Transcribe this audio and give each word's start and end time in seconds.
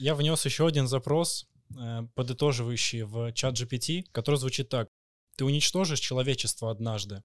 Я 0.00 0.14
внес 0.14 0.44
еще 0.44 0.64
один 0.64 0.86
запрос, 0.86 1.48
э, 1.76 2.02
подытоживающий 2.14 3.02
в 3.02 3.32
чат 3.32 3.54
GPT, 3.54 4.04
который 4.12 4.36
звучит 4.36 4.68
так. 4.68 4.88
Ты 5.36 5.44
уничтожишь 5.44 5.98
человечество 5.98 6.70
однажды. 6.70 7.24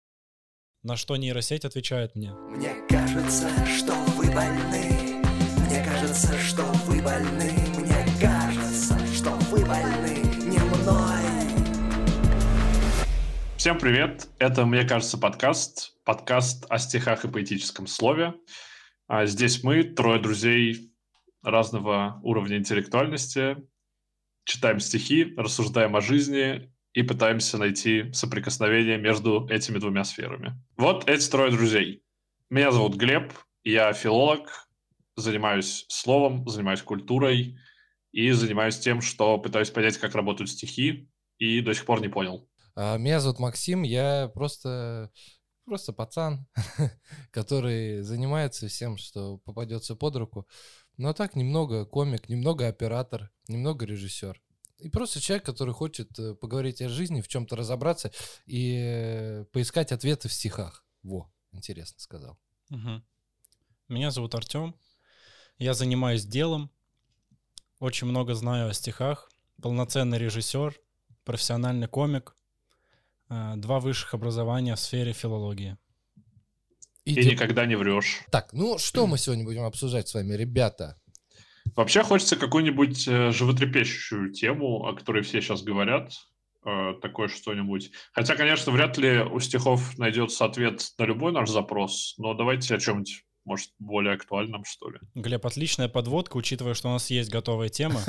На 0.81 0.97
что 0.97 1.15
нейросеть 1.15 1.65
отвечает 1.65 2.15
мне. 2.15 2.33
Мне 2.33 2.73
кажется, 2.89 3.47
что 3.67 3.93
вы 4.15 4.25
больны. 4.31 5.21
Мне 5.67 5.85
кажется, 5.85 6.35
что 6.39 6.63
вы 6.87 6.99
больны. 7.03 7.51
Мне 7.77 8.07
кажется, 8.19 8.97
что 9.13 9.29
вы 9.51 9.63
больны 9.65 10.23
не 10.43 10.57
мной. 10.57 11.21
Всем 13.55 13.77
привет! 13.77 14.27
Это, 14.39 14.65
мне 14.65 14.83
кажется, 14.83 15.19
подкаст. 15.19 15.93
Подкаст 16.05 16.65
о 16.69 16.79
стихах 16.79 17.23
и 17.23 17.27
поэтическом 17.27 17.85
слове. 17.85 18.33
А 19.07 19.27
Здесь 19.27 19.63
мы, 19.63 19.83
трое 19.83 20.19
друзей 20.19 20.92
разного 21.43 22.19
уровня 22.23 22.57
интеллектуальности, 22.57 23.57
читаем 24.45 24.79
стихи, 24.79 25.33
рассуждаем 25.37 25.95
о 25.95 26.01
жизни 26.01 26.71
и 26.93 27.03
пытаемся 27.03 27.57
найти 27.57 28.11
соприкосновение 28.13 28.97
между 28.97 29.47
этими 29.47 29.77
двумя 29.77 30.03
сферами. 30.03 30.53
Вот 30.77 31.07
эти 31.09 31.29
трое 31.29 31.51
друзей. 31.51 32.03
Меня 32.49 32.71
зовут 32.71 32.95
Глеб, 32.95 33.33
я 33.63 33.93
филолог, 33.93 34.67
занимаюсь 35.15 35.85
словом, 35.89 36.47
занимаюсь 36.47 36.81
культурой 36.81 37.57
и 38.11 38.31
занимаюсь 38.31 38.79
тем, 38.79 39.01
что 39.01 39.37
пытаюсь 39.37 39.71
понять, 39.71 39.97
как 39.97 40.15
работают 40.15 40.49
стихи, 40.49 41.09
и 41.37 41.61
до 41.61 41.73
сих 41.73 41.85
пор 41.85 42.01
не 42.01 42.09
понял. 42.09 42.47
А, 42.75 42.97
Меня 42.97 43.19
зовут 43.19 43.39
Максим, 43.39 43.83
я 43.83 44.29
просто, 44.33 45.11
просто 45.65 45.93
пацан, 45.93 46.45
который 47.31 48.01
занимается 48.01 48.67
всем, 48.67 48.97
что 48.97 49.37
попадется 49.39 49.95
под 49.95 50.15
руку. 50.15 50.47
Но 50.97 51.13
так 51.13 51.35
немного 51.35 51.85
комик, 51.85 52.29
немного 52.29 52.67
оператор, 52.67 53.31
немного 53.47 53.85
режиссер. 53.85 54.39
И 54.77 54.89
просто 54.89 55.21
человек, 55.21 55.45
который 55.45 55.73
хочет 55.73 56.19
э, 56.19 56.35
поговорить 56.35 56.81
о 56.81 56.89
жизни, 56.89 57.21
в 57.21 57.27
чем-то 57.27 57.55
разобраться 57.55 58.11
и 58.45 58.75
э, 58.75 59.45
поискать 59.45 59.91
ответы 59.91 60.27
в 60.27 60.33
стихах. 60.33 60.85
Во, 61.03 61.31
интересно 61.51 61.99
сказал. 61.99 62.37
Мгм. 62.69 63.03
Меня 63.87 64.11
зовут 64.11 64.35
Артем. 64.35 64.75
Я 65.57 65.73
занимаюсь 65.73 66.25
делом. 66.25 66.69
Очень 67.79 68.07
много 68.07 68.33
знаю 68.33 68.69
о 68.69 68.73
стихах. 68.73 69.31
Полноценный 69.61 70.17
режиссер, 70.17 70.79
профессиональный 71.23 71.87
комик. 71.87 72.35
э, 73.29 73.53
Два 73.55 73.79
высших 73.79 74.13
образования 74.13 74.75
в 74.75 74.79
сфере 74.79 75.13
филологии. 75.13 75.77
И 77.05 77.13
Идем. 77.19 77.31
никогда 77.31 77.65
не 77.65 77.75
врешь. 77.75 78.21
Так, 78.31 78.53
ну 78.53 78.77
что 78.77 79.07
мы 79.07 79.17
сегодня 79.17 79.43
будем 79.43 79.63
обсуждать 79.63 80.07
с 80.07 80.13
вами, 80.13 80.33
ребята? 80.35 80.97
Вообще 81.75 82.03
хочется 82.03 82.35
какую-нибудь 82.35 83.07
э, 83.07 83.31
животрепещущую 83.31 84.31
тему, 84.31 84.85
о 84.85 84.93
которой 84.93 85.23
все 85.23 85.41
сейчас 85.41 85.63
говорят, 85.63 86.13
э, 86.65 86.93
такое 87.01 87.27
что-нибудь. 87.27 87.91
Хотя, 88.13 88.35
конечно, 88.35 88.71
вряд 88.71 88.97
ли 88.97 89.19
у 89.19 89.39
стихов 89.39 89.97
найдется 89.97 90.45
ответ 90.45 90.91
на 90.97 91.05
любой 91.05 91.31
наш 91.31 91.49
запрос, 91.49 92.15
но 92.17 92.33
давайте 92.33 92.75
о 92.75 92.79
чем-нибудь, 92.79 93.25
может, 93.43 93.71
более 93.79 94.13
актуальном, 94.13 94.63
что 94.65 94.89
ли. 94.89 94.99
Глеб, 95.15 95.45
отличная 95.45 95.89
подводка, 95.89 96.37
учитывая, 96.37 96.73
что 96.73 96.89
у 96.89 96.91
нас 96.91 97.09
есть 97.09 97.29
готовая 97.29 97.69
тема. 97.69 98.01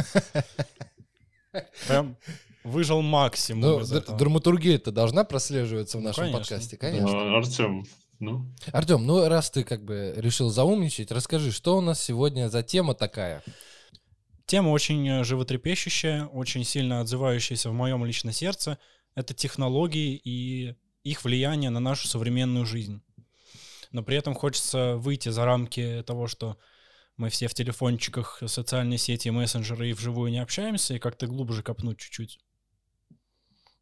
Прям 1.89 2.17
выжил 2.65 3.03
максимум 3.03 3.61
Ну, 3.61 3.81
драматургия-то 4.19 4.91
должна 4.91 5.25
прослеживаться 5.25 5.99
в 5.99 6.01
Ну, 6.01 6.09
нашем 6.09 6.33
подкасте, 6.33 6.77
конечно. 6.77 7.09
Э, 7.09 7.37
Артем, 7.37 7.85
ну, 8.25 8.55
Артем, 8.73 9.07
ну 9.07 9.29
раз 9.29 9.51
ты 9.51 9.65
как 9.65 9.85
бы 9.85 10.15
решил 10.17 10.51
заумничать, 10.51 11.13
расскажи, 11.13 11.53
что 11.53 11.77
у 11.77 11.81
нас 11.81 12.03
сегодня 12.03 12.49
за 12.49 12.63
тема 12.63 12.95
такая? 12.95 13.43
Тема 14.47 14.71
очень 14.71 15.09
э, 15.09 15.25
животрепещущая, 15.25 16.27
очень 16.27 16.65
сильно 16.65 17.01
отзывающаяся 17.01 17.71
в 17.71 17.73
моем 17.73 18.05
личном 18.05 18.33
сердце. 18.33 18.79
Это 19.15 19.33
технологии 19.33 20.21
и 20.23 20.75
их 21.03 21.25
влияние 21.25 21.71
на 21.71 21.81
нашу 21.81 22.09
современную 22.09 22.67
жизнь. 22.67 23.03
Но 23.93 24.03
при 24.03 24.17
этом 24.17 24.35
хочется 24.35 24.97
выйти 24.97 25.29
за 25.29 25.45
рамки 25.45 26.03
того, 26.07 26.27
что 26.27 26.59
мы 27.17 27.31
все 27.31 27.47
в 27.47 27.55
телефончиках, 27.55 28.43
социальные 28.47 28.99
сети, 28.99 29.29
мессенджеры 29.29 29.91
и 29.91 29.93
вживую 29.93 30.33
не 30.33 30.39
общаемся, 30.39 30.95
и 30.95 30.99
как-то 30.99 31.27
глубже 31.27 31.63
копнуть 31.63 31.99
чуть-чуть. 31.99 32.41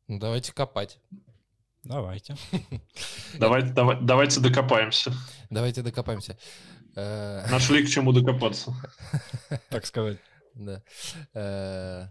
Ну, 0.08 0.18
давайте 0.18 0.52
копать. 0.52 0.98
Давайте. 1.84 2.36
давайте, 3.38 3.72
давай- 3.72 3.98
давайте 4.00 4.40
докопаемся. 4.40 5.12
Давайте 5.50 5.82
докопаемся. 5.82 6.38
Э, 6.94 7.46
Нашли 7.50 7.84
к 7.84 7.88
чему 7.88 8.12
докопаться. 8.12 8.74
Так 9.70 9.86
сказать. 9.86 10.18
Да. 10.54 10.82
Э, 11.34 12.08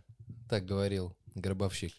Так 0.50 0.66
говорил 0.66 1.16
гробовщик. 1.36 1.94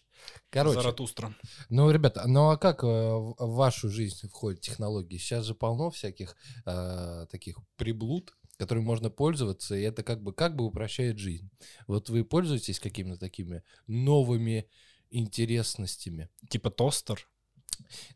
Короче, 0.49 0.79
Заратустра. 0.81 1.33
ну, 1.69 1.89
ребята, 1.91 2.23
ну 2.27 2.49
а 2.49 2.57
как 2.57 2.83
э, 2.83 2.87
в 2.87 3.35
в 3.37 3.55
вашу 3.55 3.89
жизнь 3.89 4.27
входят 4.29 4.61
технологии? 4.61 5.17
Сейчас 5.17 5.45
же 5.45 5.55
полно 5.55 5.89
всяких 5.89 6.35
э, 6.65 7.25
таких 7.31 7.57
приблуд, 7.75 8.33
которыми 8.57 8.83
можно 8.85 9.09
пользоваться, 9.09 9.75
и 9.75 9.81
это 9.81 10.03
как 10.03 10.21
бы, 10.21 10.31
как 10.33 10.55
бы 10.55 10.63
упрощает 10.65 11.17
жизнь. 11.17 11.49
Вот 11.87 12.09
вы 12.09 12.23
пользуетесь 12.23 12.79
какими-то 12.79 13.17
такими 13.19 13.63
новыми 13.87 14.69
интересностями? 15.09 16.29
Типа 16.49 16.69
тостер. 16.69 17.27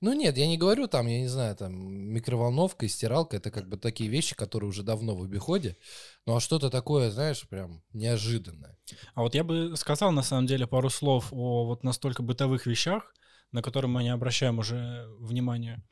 Ну 0.02 0.14
нет, 0.14 0.38
я 0.38 0.48
не 0.48 0.58
говорю 0.58 0.88
там, 0.88 1.08
я 1.08 1.20
не 1.20 1.28
знаю, 1.28 1.56
там 1.56 1.74
микроволновка 1.74 2.86
и 2.86 2.90
стиралка, 2.90 3.38
это 3.38 3.52
как 3.52 3.68
бы 3.68 3.78
такие 3.78 4.10
вещи, 4.10 4.36
которые 4.36 4.70
уже 4.70 4.84
давно 4.84 5.16
в 5.16 5.24
обиходе. 5.24 5.78
Ну 6.26 6.36
а 6.36 6.40
что-то 6.40 6.70
такое, 6.70 7.12
знаешь, 7.12 7.48
прям 7.48 7.84
неожиданное. 7.94 8.78
А 9.14 9.22
вот 9.22 9.36
я 9.36 9.44
бы 9.44 9.76
сказал, 9.76 10.12
на 10.12 10.24
самом 10.24 10.48
деле, 10.48 10.68
пару 10.68 10.90
слов 10.90 11.28
о 11.32 11.66
вот 11.66 11.84
настолько 11.84 12.24
бытовых 12.24 12.66
вещах, 12.66 13.14
на 13.52 13.62
которые 13.62 13.90
мы 13.90 14.04
не 14.04 14.10
обращаем 14.10 14.60
уже 14.60 15.08
внимания. 15.20 15.84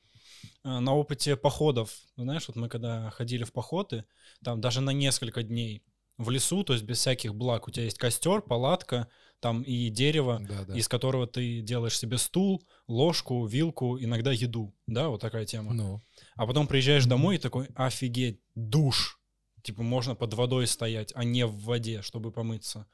Э, 0.63 0.79
На 0.79 0.93
опыте 0.95 1.35
походов, 1.35 1.93
ну, 2.15 2.23
знаешь, 2.23 2.47
вот 2.47 2.55
мы 2.55 2.69
когда 2.69 3.09
ходили 3.11 3.43
в 3.43 3.53
походы, 3.53 4.05
там 4.43 4.61
даже 4.61 4.81
на 4.81 4.91
несколько 4.91 5.43
дней 5.43 5.83
в 6.17 6.29
лесу, 6.29 6.63
то 6.63 6.73
есть 6.73 6.85
без 6.85 6.99
всяких 6.99 7.35
благ, 7.35 7.67
у 7.67 7.71
тебя 7.71 7.85
есть 7.85 7.97
костер, 7.97 8.41
палатка, 8.41 9.07
там 9.45 9.61
и 9.61 9.89
дерево, 9.91 10.39
Да, 10.49 10.65
да. 10.65 10.73
из 10.75 10.87
которого 10.87 11.27
ты 11.27 11.61
делаешь 11.61 11.99
себе 11.99 12.17
стул, 12.17 12.63
ложку, 12.87 13.45
вилку, 13.45 13.99
иногда 13.99 14.31
еду, 14.31 14.73
да, 14.87 15.09
вот 15.09 15.21
такая 15.21 15.45
тема. 15.45 15.71
Ну, 15.71 16.01
А 16.35 16.47
потом 16.47 16.65
приезжаешь 16.65 17.05
домой 17.05 17.35
и 17.35 17.37
такой, 17.37 17.67
офигеть, 17.75 18.39
душ. 18.55 19.19
Типа 19.61 19.83
можно 19.83 20.15
под 20.15 20.33
водой 20.33 20.65
стоять, 20.65 21.11
а 21.15 21.23
не 21.23 21.45
в 21.45 21.57
воде, 21.61 22.01
чтобы 22.01 22.31
помыться. 22.31 22.87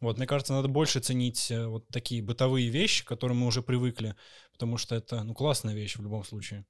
Вот, 0.00 0.18
мне 0.18 0.26
кажется, 0.26 0.52
надо 0.52 0.68
больше 0.68 1.00
ценить 1.00 1.50
э, 1.50 1.66
вот 1.66 1.88
такие 1.88 2.22
бытовые 2.22 2.68
вещи, 2.68 3.02
к 3.02 3.08
которым 3.08 3.38
мы 3.38 3.46
уже 3.46 3.62
привыкли, 3.62 4.14
потому 4.52 4.76
что 4.76 4.94
это, 4.94 5.22
ну, 5.24 5.32
классная 5.32 5.74
вещь 5.74 5.96
в 5.96 6.02
любом 6.02 6.22
случае. 6.24 6.66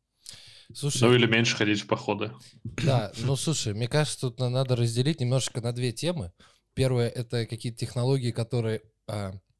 слушай, 0.74 1.02
Ну 1.02 1.12
или 1.12 1.26
меньше 1.26 1.56
ходить 1.56 1.80
в 1.80 1.86
походы. 1.88 2.30
да, 2.64 3.12
ну 3.16 3.34
слушай, 3.36 3.74
мне 3.74 3.88
кажется, 3.88 4.20
тут 4.20 4.38
на- 4.38 4.50
надо 4.50 4.76
разделить 4.76 5.20
немножечко 5.20 5.60
на 5.60 5.72
две 5.72 5.90
темы. 5.92 6.30
Первое 6.74 7.08
это 7.08 7.44
какие-то 7.46 7.78
технологии, 7.78 8.30
которые, 8.30 8.80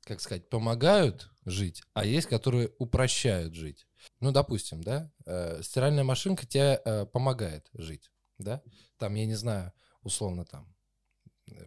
как 0.04 0.20
сказать, 0.20 0.48
помогают 0.48 1.31
жить, 1.44 1.82
а 1.94 2.04
есть, 2.04 2.28
которые 2.28 2.72
упрощают 2.78 3.54
жить. 3.54 3.86
Ну, 4.20 4.32
допустим, 4.32 4.82
да, 4.82 5.10
э, 5.26 5.60
стиральная 5.62 6.04
машинка 6.04 6.47
тебе 6.47 6.81
э, 6.84 7.06
помогает 7.06 7.69
жить, 7.75 8.10
да? 8.38 8.62
Там, 8.98 9.14
я 9.14 9.26
не 9.26 9.34
знаю, 9.34 9.72
условно 10.03 10.44
там, 10.44 10.75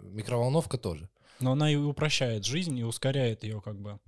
микроволновка 0.01 0.77
тоже. 0.77 1.09
Но 1.39 1.53
она 1.53 1.71
и 1.71 1.75
упрощает 1.75 2.45
жизнь, 2.45 2.77
и 2.77 2.83
ускоряет 2.83 3.43
ее 3.43 3.61
как 3.61 3.79
бы 3.79 3.99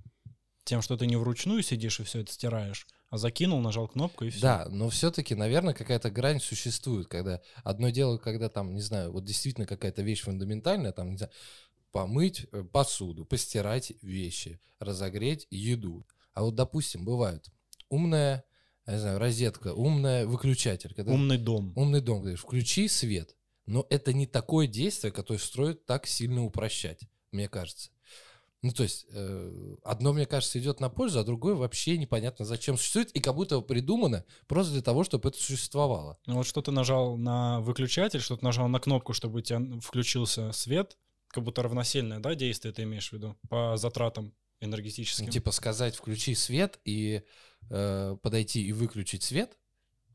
тем, 0.64 0.82
что 0.82 0.96
ты 0.96 1.06
не 1.06 1.16
вручную 1.16 1.62
сидишь 1.62 2.00
и 2.00 2.04
все 2.04 2.20
это 2.20 2.32
стираешь, 2.32 2.86
а 3.10 3.18
закинул, 3.18 3.60
нажал 3.60 3.86
кнопку 3.86 4.24
и 4.24 4.30
все. 4.30 4.40
Да, 4.40 4.66
но 4.70 4.88
все-таки, 4.88 5.34
наверное, 5.34 5.74
какая-то 5.74 6.10
грань 6.10 6.40
существует, 6.40 7.06
когда 7.06 7.40
одно 7.62 7.90
дело, 7.90 8.18
когда 8.18 8.48
там, 8.48 8.74
не 8.74 8.80
знаю, 8.80 9.12
вот 9.12 9.24
действительно 9.24 9.66
какая-то 9.66 10.02
вещь 10.02 10.22
фундаментальная, 10.22 10.92
там, 10.92 11.10
не 11.10 11.18
знаю, 11.18 11.32
помыть 11.94 12.46
э, 12.50 12.64
посуду, 12.64 13.24
постирать 13.24 13.92
вещи, 14.02 14.60
разогреть 14.80 15.46
еду. 15.50 16.04
А 16.32 16.42
вот, 16.42 16.56
допустим, 16.56 17.04
бывают 17.04 17.46
умная, 17.88 18.44
я 18.84 18.94
не 18.94 18.98
знаю, 18.98 19.18
розетка, 19.20 19.72
умная 19.72 20.26
выключатель. 20.26 20.92
Когда 20.92 21.12
Умный 21.12 21.38
дом. 21.38 21.72
умный 21.76 22.00
дом, 22.00 22.20
говоришь, 22.20 22.40
включи 22.40 22.88
свет. 22.88 23.36
Но 23.66 23.86
это 23.90 24.12
не 24.12 24.26
такое 24.26 24.66
действие, 24.66 25.12
которое 25.12 25.38
строит 25.38 25.86
так 25.86 26.08
сильно 26.08 26.44
упрощать, 26.44 27.02
мне 27.30 27.48
кажется. 27.48 27.90
Ну, 28.60 28.72
то 28.72 28.82
есть, 28.82 29.06
э, 29.10 29.76
одно, 29.84 30.12
мне 30.12 30.26
кажется, 30.26 30.58
идет 30.58 30.80
на 30.80 30.88
пользу, 30.88 31.20
а 31.20 31.24
другое 31.24 31.54
вообще 31.54 31.96
непонятно 31.96 32.44
зачем 32.44 32.76
существует, 32.76 33.12
и 33.12 33.20
как 33.20 33.36
будто 33.36 33.60
придумано 33.60 34.24
просто 34.48 34.72
для 34.72 34.82
того, 34.82 35.04
чтобы 35.04 35.28
это 35.28 35.38
существовало. 35.38 36.18
Ну 36.26 36.36
вот 36.36 36.46
что 36.46 36.60
ты 36.60 36.72
нажал 36.72 37.16
на 37.16 37.60
выключатель, 37.60 38.20
что 38.20 38.36
ты 38.36 38.44
нажал 38.44 38.66
на 38.66 38.80
кнопку, 38.80 39.12
чтобы 39.12 39.38
у 39.38 39.42
тебя 39.42 39.60
включился 39.80 40.50
свет, 40.52 40.96
как 41.34 41.42
будто 41.42 41.62
равносильное, 41.62 42.20
да, 42.20 42.36
действие 42.36 42.72
ты 42.72 42.84
имеешь 42.84 43.10
в 43.10 43.12
виду 43.12 43.36
по 43.48 43.76
затратам 43.76 44.32
энергетическим. 44.60 45.26
Ну, 45.26 45.32
типа 45.32 45.50
сказать 45.50 45.96
«включи 45.96 46.34
свет» 46.36 46.78
и 46.84 47.22
э, 47.70 48.16
подойти 48.22 48.64
и 48.64 48.72
выключить 48.72 49.24
свет, 49.24 49.58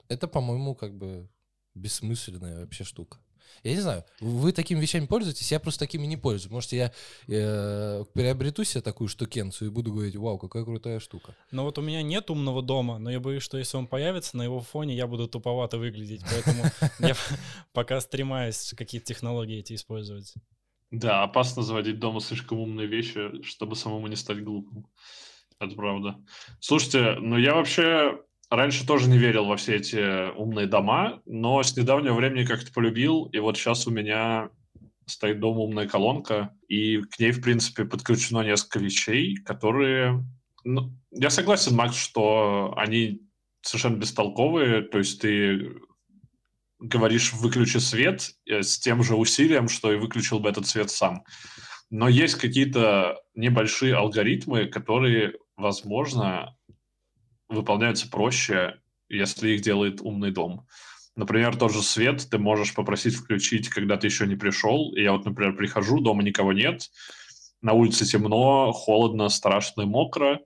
это, 0.07 0.29
по-моему, 0.29 0.75
как 0.75 0.97
бы 0.97 1.29
бессмысленная 1.75 2.61
вообще 2.61 2.85
штука. 2.85 3.19
Я 3.63 3.73
не 3.73 3.81
знаю, 3.81 4.05
вы 4.21 4.53
такими 4.53 4.79
вещами 4.79 5.07
пользуетесь, 5.07 5.51
я 5.51 5.59
просто 5.59 5.79
такими 5.79 6.05
не 6.05 6.15
пользуюсь. 6.15 6.51
Может, 6.51 6.71
я 6.71 6.93
э, 7.27 8.05
приобрету 8.13 8.63
себе 8.63 8.81
такую 8.81 9.09
штукенцию 9.09 9.69
и 9.69 9.71
буду 9.71 9.91
говорить, 9.91 10.15
вау, 10.15 10.37
какая 10.37 10.63
крутая 10.63 10.99
штука. 10.99 11.35
Но 11.51 11.65
вот 11.65 11.77
у 11.77 11.81
меня 11.81 12.01
нет 12.01 12.29
умного 12.29 12.61
дома, 12.61 12.97
но 12.97 13.11
я 13.11 13.19
боюсь, 13.19 13.43
что 13.43 13.57
если 13.57 13.75
он 13.75 13.87
появится, 13.87 14.37
на 14.37 14.43
его 14.43 14.61
фоне 14.61 14.95
я 14.95 15.07
буду 15.07 15.27
туповато 15.27 15.77
выглядеть, 15.77 16.21
поэтому 16.29 16.63
я 16.99 17.15
пока 17.73 17.99
стремаюсь 17.99 18.73
какие-то 18.77 19.07
технологии 19.07 19.59
эти 19.59 19.73
использовать. 19.73 20.33
Да, 20.91 21.23
опасно 21.23 21.61
заводить 21.61 21.99
дома 21.99 22.19
слишком 22.19 22.59
умные 22.59 22.87
вещи, 22.87 23.43
чтобы 23.43 23.75
самому 23.75 24.07
не 24.07 24.15
стать 24.15 24.43
глупым. 24.43 24.87
Это 25.59 25.75
правда. 25.75 26.15
Слушайте, 26.59 27.17
ну 27.19 27.37
я 27.37 27.53
вообще 27.55 28.21
раньше 28.49 28.87
тоже 28.87 29.09
не 29.09 29.17
верил 29.17 29.45
во 29.45 29.57
все 29.57 29.75
эти 29.75 30.31
умные 30.35 30.67
дома, 30.67 31.21
но 31.25 31.61
с 31.61 31.75
недавнего 31.77 32.15
времени 32.15 32.45
как-то 32.45 32.71
полюбил, 32.73 33.25
и 33.25 33.39
вот 33.39 33.57
сейчас 33.57 33.85
у 33.85 33.91
меня 33.91 34.49
стоит 35.05 35.39
дома 35.39 35.59
умная 35.59 35.87
колонка, 35.87 36.55
и 36.67 37.01
к 37.01 37.19
ней, 37.19 37.31
в 37.31 37.41
принципе, 37.41 37.85
подключено 37.85 38.41
несколько 38.41 38.79
вещей, 38.79 39.35
которые... 39.35 40.23
Ну, 40.63 40.91
я 41.11 41.29
согласен, 41.29 41.75
Макс, 41.75 41.95
что 41.95 42.73
они 42.77 43.21
совершенно 43.61 43.97
бестолковые, 43.97 44.81
то 44.81 44.97
есть 44.97 45.21
ты 45.21 45.75
говоришь 46.79 47.33
«выключи 47.33 47.77
свет» 47.77 48.31
э, 48.45 48.63
с 48.63 48.79
тем 48.79 49.03
же 49.03 49.15
усилием, 49.15 49.67
что 49.67 49.91
и 49.91 49.97
выключил 49.97 50.39
бы 50.39 50.49
этот 50.49 50.67
свет 50.67 50.89
сам. 50.89 51.23
Но 51.89 52.07
есть 52.07 52.35
какие-то 52.35 53.17
небольшие 53.33 53.95
алгоритмы, 53.95 54.65
которые, 54.65 55.33
возможно, 55.57 56.55
выполняются 57.47 58.09
проще, 58.09 58.79
если 59.09 59.51
их 59.51 59.61
делает 59.61 60.01
умный 60.01 60.31
дом. 60.31 60.67
Например, 61.15 61.57
тот 61.57 61.73
же 61.73 61.81
свет 61.81 62.27
ты 62.29 62.37
можешь 62.37 62.73
попросить 62.73 63.15
включить, 63.15 63.69
когда 63.69 63.97
ты 63.97 64.07
еще 64.07 64.27
не 64.27 64.35
пришел. 64.35 64.93
И 64.95 65.01
я 65.01 65.11
вот, 65.11 65.25
например, 65.25 65.55
прихожу, 65.55 65.99
дома 65.99 66.23
никого 66.23 66.53
нет, 66.53 66.89
на 67.61 67.73
улице 67.73 68.05
темно, 68.05 68.71
холодно, 68.71 69.29
страшно 69.29 69.81
и 69.81 69.85
мокро, 69.85 70.39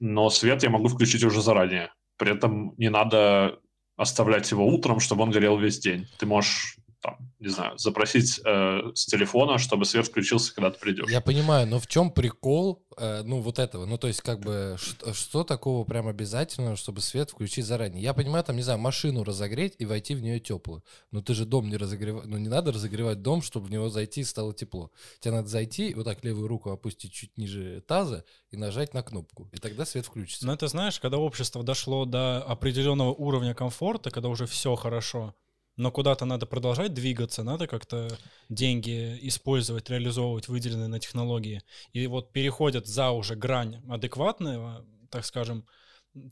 но 0.00 0.28
свет 0.30 0.62
я 0.62 0.70
могу 0.70 0.88
включить 0.88 1.22
уже 1.22 1.40
заранее. 1.40 1.92
При 2.16 2.32
этом 2.32 2.74
не 2.76 2.90
надо 2.90 3.60
оставлять 3.96 4.50
его 4.50 4.66
утром, 4.66 5.00
чтобы 5.00 5.22
он 5.22 5.30
горел 5.30 5.58
весь 5.58 5.78
день. 5.78 6.06
Ты 6.18 6.26
можешь 6.26 6.76
там, 7.02 7.18
не 7.40 7.48
знаю, 7.48 7.76
запросить 7.78 8.40
э, 8.44 8.80
с 8.94 9.06
телефона, 9.06 9.58
чтобы 9.58 9.84
свет 9.84 10.06
включился, 10.06 10.54
когда 10.54 10.70
ты 10.70 10.78
придешь. 10.78 11.10
Я 11.10 11.20
понимаю, 11.20 11.66
но 11.66 11.80
в 11.80 11.86
чем 11.88 12.10
прикол, 12.10 12.86
э, 12.96 13.22
ну, 13.24 13.40
вот 13.40 13.58
этого? 13.58 13.84
Ну, 13.84 13.98
то 13.98 14.06
есть, 14.06 14.20
как 14.20 14.40
бы, 14.40 14.76
что, 14.78 15.12
что 15.12 15.42
такого 15.42 15.84
прям 15.84 16.06
обязательного, 16.06 16.76
чтобы 16.76 17.00
свет 17.00 17.30
включить 17.30 17.66
заранее? 17.66 18.02
Я 18.02 18.14
понимаю, 18.14 18.44
там, 18.44 18.56
не 18.56 18.62
знаю, 18.62 18.78
машину 18.78 19.24
разогреть 19.24 19.74
и 19.78 19.84
войти 19.84 20.14
в 20.14 20.22
нее 20.22 20.38
теплую. 20.38 20.84
Но 21.10 21.20
ты 21.20 21.34
же 21.34 21.44
дом 21.44 21.68
не 21.68 21.76
разогреваешь, 21.76 22.26
ну, 22.26 22.38
не 22.38 22.48
надо 22.48 22.72
разогревать 22.72 23.20
дом, 23.20 23.42
чтобы 23.42 23.66
в 23.66 23.70
него 23.70 23.88
зайти 23.88 24.20
и 24.20 24.24
стало 24.24 24.54
тепло. 24.54 24.92
Тебе 25.20 25.34
надо 25.34 25.48
зайти, 25.48 25.94
вот 25.94 26.04
так 26.04 26.22
левую 26.24 26.46
руку 26.46 26.70
опустить 26.70 27.12
чуть 27.12 27.36
ниже 27.36 27.82
таза 27.86 28.24
и 28.50 28.56
нажать 28.56 28.94
на 28.94 29.02
кнопку, 29.02 29.48
и 29.52 29.56
тогда 29.56 29.84
свет 29.84 30.06
включится. 30.06 30.46
Но 30.46 30.54
это, 30.54 30.68
знаешь, 30.68 31.00
когда 31.00 31.18
общество 31.18 31.64
дошло 31.64 32.04
до 32.04 32.42
определенного 32.44 33.12
уровня 33.12 33.54
комфорта, 33.54 34.10
когда 34.10 34.28
уже 34.28 34.46
все 34.46 34.76
хорошо, 34.76 35.34
но 35.76 35.90
куда-то 35.90 36.24
надо 36.24 36.46
продолжать 36.46 36.94
двигаться, 36.94 37.42
надо 37.42 37.66
как-то 37.66 38.08
деньги 38.48 39.18
использовать, 39.22 39.88
реализовывать 39.90 40.48
выделенные 40.48 40.88
на 40.88 41.00
технологии. 41.00 41.62
И 41.92 42.06
вот 42.06 42.32
переходят 42.32 42.86
за 42.86 43.10
уже 43.10 43.36
грань 43.36 43.82
адекватного, 43.88 44.86
так 45.10 45.24
скажем, 45.24 45.66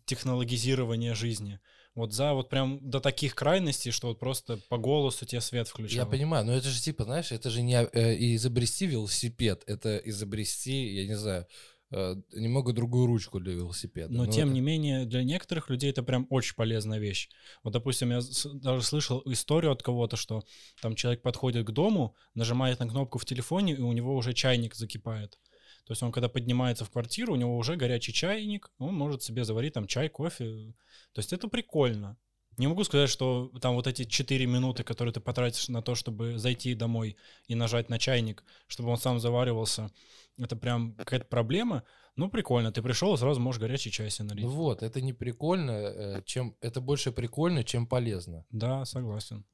технологизирования 0.05 1.15
жизни. 1.15 1.59
Вот 1.95 2.13
за 2.13 2.35
вот 2.35 2.49
прям 2.49 2.79
до 2.89 3.01
таких 3.01 3.35
крайностей, 3.35 3.91
что 3.91 4.09
вот 4.09 4.21
просто 4.21 4.59
по 4.69 4.79
голосу 4.79 5.27
тебе 5.27 5.41
свет 5.41 5.69
включал. 5.69 6.05
Я 6.05 6.07
понимаю, 6.07 6.47
но 6.47 6.53
это 6.53 6.69
же 6.69 6.81
типа, 6.81 7.05
знаешь, 7.05 7.33
это 7.33 7.51
же 7.51 7.63
не 7.63 7.75
э, 7.75 8.35
изобрести 8.37 8.87
велосипед, 8.87 9.65
это 9.67 9.97
изобрести, 9.97 10.95
я 10.95 11.07
не 11.07 11.17
знаю, 11.17 11.47
немного 11.91 12.73
другую 12.73 13.07
ручку 13.07 13.41
для 13.41 13.55
велосипеда. 13.55 14.13
Но, 14.13 14.25
Но 14.25 14.31
тем 14.31 14.49
это... 14.49 14.55
не 14.55 14.61
менее, 14.61 15.07
для 15.07 15.25
некоторых 15.25 15.71
людей 15.71 15.91
это 15.91 16.03
прям 16.03 16.27
очень 16.31 16.55
полезная 16.55 16.99
вещь. 16.99 17.29
Вот, 17.65 17.73
допустим, 17.73 18.11
я 18.11 18.21
даже 18.55 18.83
слышал 18.83 19.23
историю 19.27 19.73
от 19.73 19.83
кого-то, 19.83 20.17
что 20.17 20.45
там 20.81 20.95
человек 20.95 21.23
подходит 21.23 21.67
к 21.67 21.71
дому, 21.73 22.15
нажимает 22.35 22.79
на 22.79 22.89
кнопку 22.89 23.19
в 23.19 23.25
телефоне, 23.25 23.75
и 23.75 23.81
у 23.81 23.93
него 23.93 24.15
уже 24.15 24.35
чайник 24.35 24.75
закипает. 24.75 25.39
То 25.85 25.93
есть 25.93 26.03
он, 26.05 26.13
когда 26.13 26.29
поднимается 26.29 26.85
в 26.85 26.91
квартиру, 26.91 27.33
у 27.33 27.37
него 27.37 27.57
уже 27.57 27.75
горячий 27.75 28.13
чайник, 28.13 28.71
он 28.79 28.95
может 28.95 29.25
себе 29.25 29.45
заварить 29.45 29.73
там 29.73 29.89
чай, 29.89 30.09
кофе. 30.09 30.73
То 31.13 31.19
есть 31.19 31.33
это 31.33 31.49
прикольно. 31.49 32.17
Не 32.61 32.67
могу 32.67 32.85
сказать, 32.85 33.09
что 33.09 33.51
там 33.63 33.75
вот 33.75 33.87
эти 33.87 34.05
4 34.05 34.45
минуты, 34.45 34.85
которые 34.85 35.15
ты 35.15 35.21
потратишь 35.21 35.71
на 35.71 35.81
то, 35.81 35.95
чтобы 35.95 36.37
зайти 36.37 36.75
домой 36.75 37.17
и 37.49 37.55
нажать 37.55 37.89
на 37.89 37.99
чайник, 37.99 38.45
чтобы 38.67 38.91
он 38.91 38.99
сам 38.99 39.19
заваривался, 39.19 39.91
это 40.37 40.57
прям 40.57 40.93
какая-то 40.93 41.25
проблема. 41.25 41.85
Ну, 42.17 42.29
прикольно, 42.29 42.71
ты 42.71 42.83
пришел, 42.83 43.17
сразу 43.17 43.41
можешь 43.41 43.63
горячий 43.63 43.91
чай 43.91 44.11
себе 44.11 44.29
налить. 44.29 44.45
Ну 44.45 44.51
вот, 44.51 44.83
это 44.83 45.01
не 45.01 45.15
прикольно, 45.15 45.71
э, 45.71 46.23
чем 46.27 46.55
это 46.61 46.83
больше 46.83 47.13
прикольно, 47.13 47.65
чем 47.65 47.87
полезно. 47.87 48.45
Да, 48.51 48.85
согласен. 48.85 49.47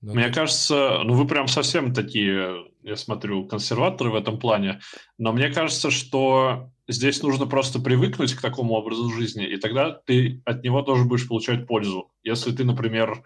Но 0.00 0.14
Мне 0.14 0.26
ты... 0.26 0.34
кажется, 0.34 1.02
ну 1.04 1.14
вы 1.14 1.28
прям 1.28 1.46
совсем 1.46 1.94
такие, 1.94 2.66
я 2.82 2.96
смотрю, 2.96 3.46
консерваторы 3.46 4.10
в 4.10 4.16
этом 4.16 4.40
плане. 4.40 4.80
Но 5.18 5.32
мне 5.32 5.50
кажется, 5.50 5.92
что 5.92 6.72
здесь 6.90 7.22
нужно 7.22 7.46
просто 7.46 7.80
привыкнуть 7.80 8.34
к 8.34 8.40
такому 8.40 8.74
образу 8.74 9.10
жизни, 9.10 9.46
и 9.46 9.56
тогда 9.56 9.90
ты 9.90 10.42
от 10.44 10.62
него 10.64 10.82
тоже 10.82 11.04
будешь 11.04 11.28
получать 11.28 11.66
пользу. 11.66 12.10
Если 12.22 12.52
ты, 12.52 12.64
например, 12.64 13.24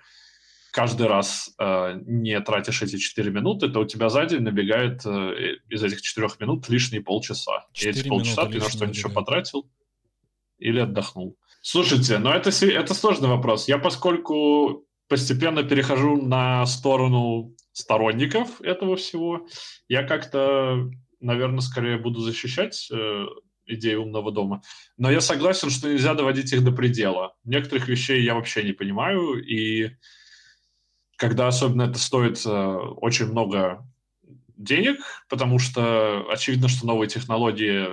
каждый 0.70 1.06
раз 1.06 1.54
э, 1.58 2.00
не 2.04 2.38
тратишь 2.40 2.82
эти 2.82 2.98
4 2.98 3.30
минуты, 3.30 3.68
то 3.68 3.80
у 3.80 3.84
тебя 3.84 4.08
сзади 4.08 4.36
набегает 4.36 5.06
э, 5.06 5.56
из 5.68 5.82
этих 5.82 6.02
4 6.02 6.28
минут 6.40 6.68
лишние 6.68 7.00
полчаса. 7.00 7.66
И 7.74 7.86
эти 7.86 8.06
полчаса 8.06 8.46
ты 8.46 8.58
на 8.58 8.68
что-нибудь 8.68 8.96
еще 8.96 9.08
потратил 9.08 9.70
или 10.58 10.80
отдохнул. 10.80 11.38
Слушайте, 11.62 12.18
ну 12.18 12.30
это, 12.30 12.50
это 12.50 12.94
сложный 12.94 13.28
вопрос. 13.28 13.68
Я 13.68 13.78
поскольку 13.78 14.86
постепенно 15.08 15.62
перехожу 15.62 16.20
на 16.20 16.66
сторону 16.66 17.54
сторонников 17.72 18.60
этого 18.60 18.96
всего, 18.96 19.46
я 19.88 20.02
как-то, 20.02 20.90
наверное, 21.20 21.60
скорее 21.60 21.98
буду 21.98 22.20
защищать 22.20 22.88
э, 22.92 23.26
идею 23.66 24.02
умного 24.02 24.32
дома. 24.32 24.62
Но 24.96 25.10
я 25.10 25.20
согласен, 25.20 25.70
что 25.70 25.88
нельзя 25.88 26.14
доводить 26.14 26.52
их 26.52 26.64
до 26.64 26.72
предела. 26.72 27.34
Некоторых 27.44 27.88
вещей 27.88 28.22
я 28.22 28.34
вообще 28.34 28.62
не 28.62 28.72
понимаю, 28.72 29.44
и 29.44 29.96
когда 31.16 31.48
особенно 31.48 31.82
это 31.82 31.98
стоит 31.98 32.44
э, 32.44 32.50
очень 32.50 33.26
много 33.26 33.86
денег, 34.56 34.98
потому 35.28 35.58
что 35.58 36.26
очевидно, 36.30 36.68
что 36.68 36.86
новые 36.86 37.08
технологии 37.08 37.88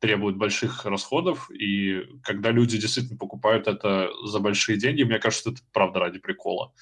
требуют 0.00 0.36
больших 0.36 0.84
расходов, 0.84 1.48
и 1.50 2.02
когда 2.24 2.50
люди 2.50 2.76
действительно 2.76 3.16
покупают 3.16 3.68
это 3.68 4.10
за 4.24 4.40
большие 4.40 4.76
деньги, 4.76 5.04
мне 5.04 5.18
кажется, 5.18 5.50
это 5.50 5.60
правда 5.72 6.00
ради 6.00 6.18
прикола. 6.18 6.72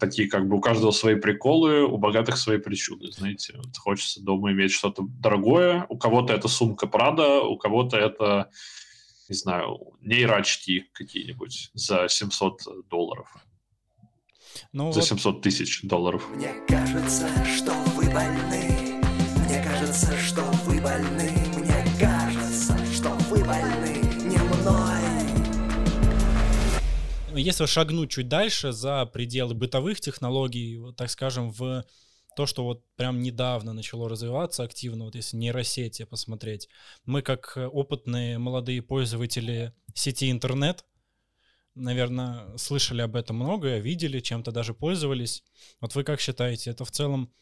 Такие 0.00 0.28
как 0.28 0.48
бы 0.48 0.56
у 0.56 0.60
каждого 0.60 0.92
свои 0.92 1.14
приколы, 1.14 1.84
у 1.84 1.98
богатых 1.98 2.38
свои 2.38 2.58
причуды, 2.58 3.12
знаете. 3.12 3.54
Вот 3.56 3.76
хочется 3.76 4.22
дома 4.22 4.50
иметь 4.52 4.72
что-то 4.72 5.02
дорогое, 5.02 5.84
у 5.90 5.98
кого-то 5.98 6.32
это 6.32 6.48
сумка 6.48 6.86
Прада, 6.86 7.42
у 7.42 7.58
кого-то 7.58 7.98
это, 7.98 8.50
не 9.28 9.36
знаю, 9.36 9.78
нейроочки 10.00 10.88
какие-нибудь 10.94 11.70
за 11.74 12.08
700 12.08 12.88
долларов. 12.88 13.28
Ну, 14.72 14.90
За 14.92 15.00
вот... 15.00 15.08
700 15.08 15.42
тысяч 15.42 15.82
долларов. 15.82 16.26
Мне 16.34 16.54
кажется, 16.66 17.28
что 17.44 17.72
вы 17.94 18.04
больны. 18.10 19.00
Мне 19.46 19.62
кажется, 19.62 20.16
что 20.16 20.42
вы 20.64 20.80
больны. 20.80 21.49
Если 27.40 27.66
шагнуть 27.66 28.10
чуть 28.10 28.28
дальше 28.28 28.72
за 28.72 29.06
пределы 29.06 29.54
бытовых 29.54 30.00
технологий, 30.00 30.78
вот, 30.78 30.96
так 30.96 31.10
скажем, 31.10 31.50
в 31.50 31.84
то, 32.36 32.46
что 32.46 32.64
вот 32.64 32.84
прям 32.96 33.20
недавно 33.20 33.72
начало 33.72 34.08
развиваться 34.08 34.62
активно, 34.62 35.04
вот 35.04 35.14
если 35.14 35.36
нейросети 35.36 36.04
посмотреть, 36.04 36.68
мы 37.04 37.22
как 37.22 37.56
опытные 37.56 38.38
молодые 38.38 38.82
пользователи 38.82 39.72
сети 39.94 40.30
интернет, 40.30 40.84
наверное, 41.74 42.56
слышали 42.56 43.02
об 43.02 43.16
этом 43.16 43.36
многое, 43.36 43.80
видели, 43.80 44.20
чем-то 44.20 44.52
даже 44.52 44.74
пользовались. 44.74 45.42
Вот 45.80 45.94
вы 45.94 46.04
как 46.04 46.20
считаете, 46.20 46.70
это 46.70 46.84
в 46.84 46.90
целом 46.90 47.32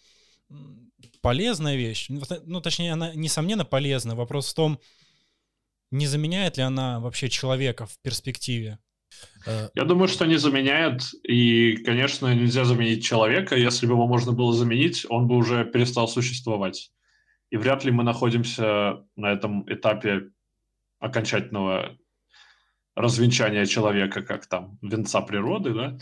полезная 1.21 1.77
вещь? 1.77 2.07
Ну, 2.09 2.23
ну, 2.45 2.61
точнее, 2.61 2.93
она, 2.93 3.15
несомненно, 3.15 3.65
полезна. 3.65 4.15
Вопрос 4.15 4.51
в 4.51 4.55
том, 4.55 4.81
не 5.91 6.07
заменяет 6.07 6.57
ли 6.57 6.63
она 6.63 7.01
вообще 7.01 7.29
человека 7.29 7.87
в 7.87 7.99
перспективе? 8.01 8.79
Э, 9.47 9.69
Я 9.75 9.85
думаю, 9.85 10.09
что 10.09 10.27
не 10.27 10.37
заменяет. 10.37 11.03
И, 11.23 11.77
конечно, 11.85 12.33
нельзя 12.35 12.65
заменить 12.65 13.05
человека. 13.05 13.57
Если 13.57 13.87
бы 13.87 13.95
его 13.95 14.07
можно 14.07 14.33
было 14.33 14.53
заменить, 14.53 15.07
он 15.09 15.27
бы 15.27 15.37
уже 15.37 15.65
перестал 15.65 16.09
существовать. 16.09 16.93
И 17.51 17.57
вряд 17.57 17.85
ли 17.85 17.91
мы 17.91 18.05
находимся 18.05 19.05
на 19.17 19.33
этом 19.33 19.65
этапе 19.73 20.31
окончательного 20.99 21.97
развенчания 22.95 23.65
человека 23.65 24.23
как 24.23 24.47
там 24.47 24.79
венца 24.83 25.21
природы, 25.21 25.73
да. 25.73 25.99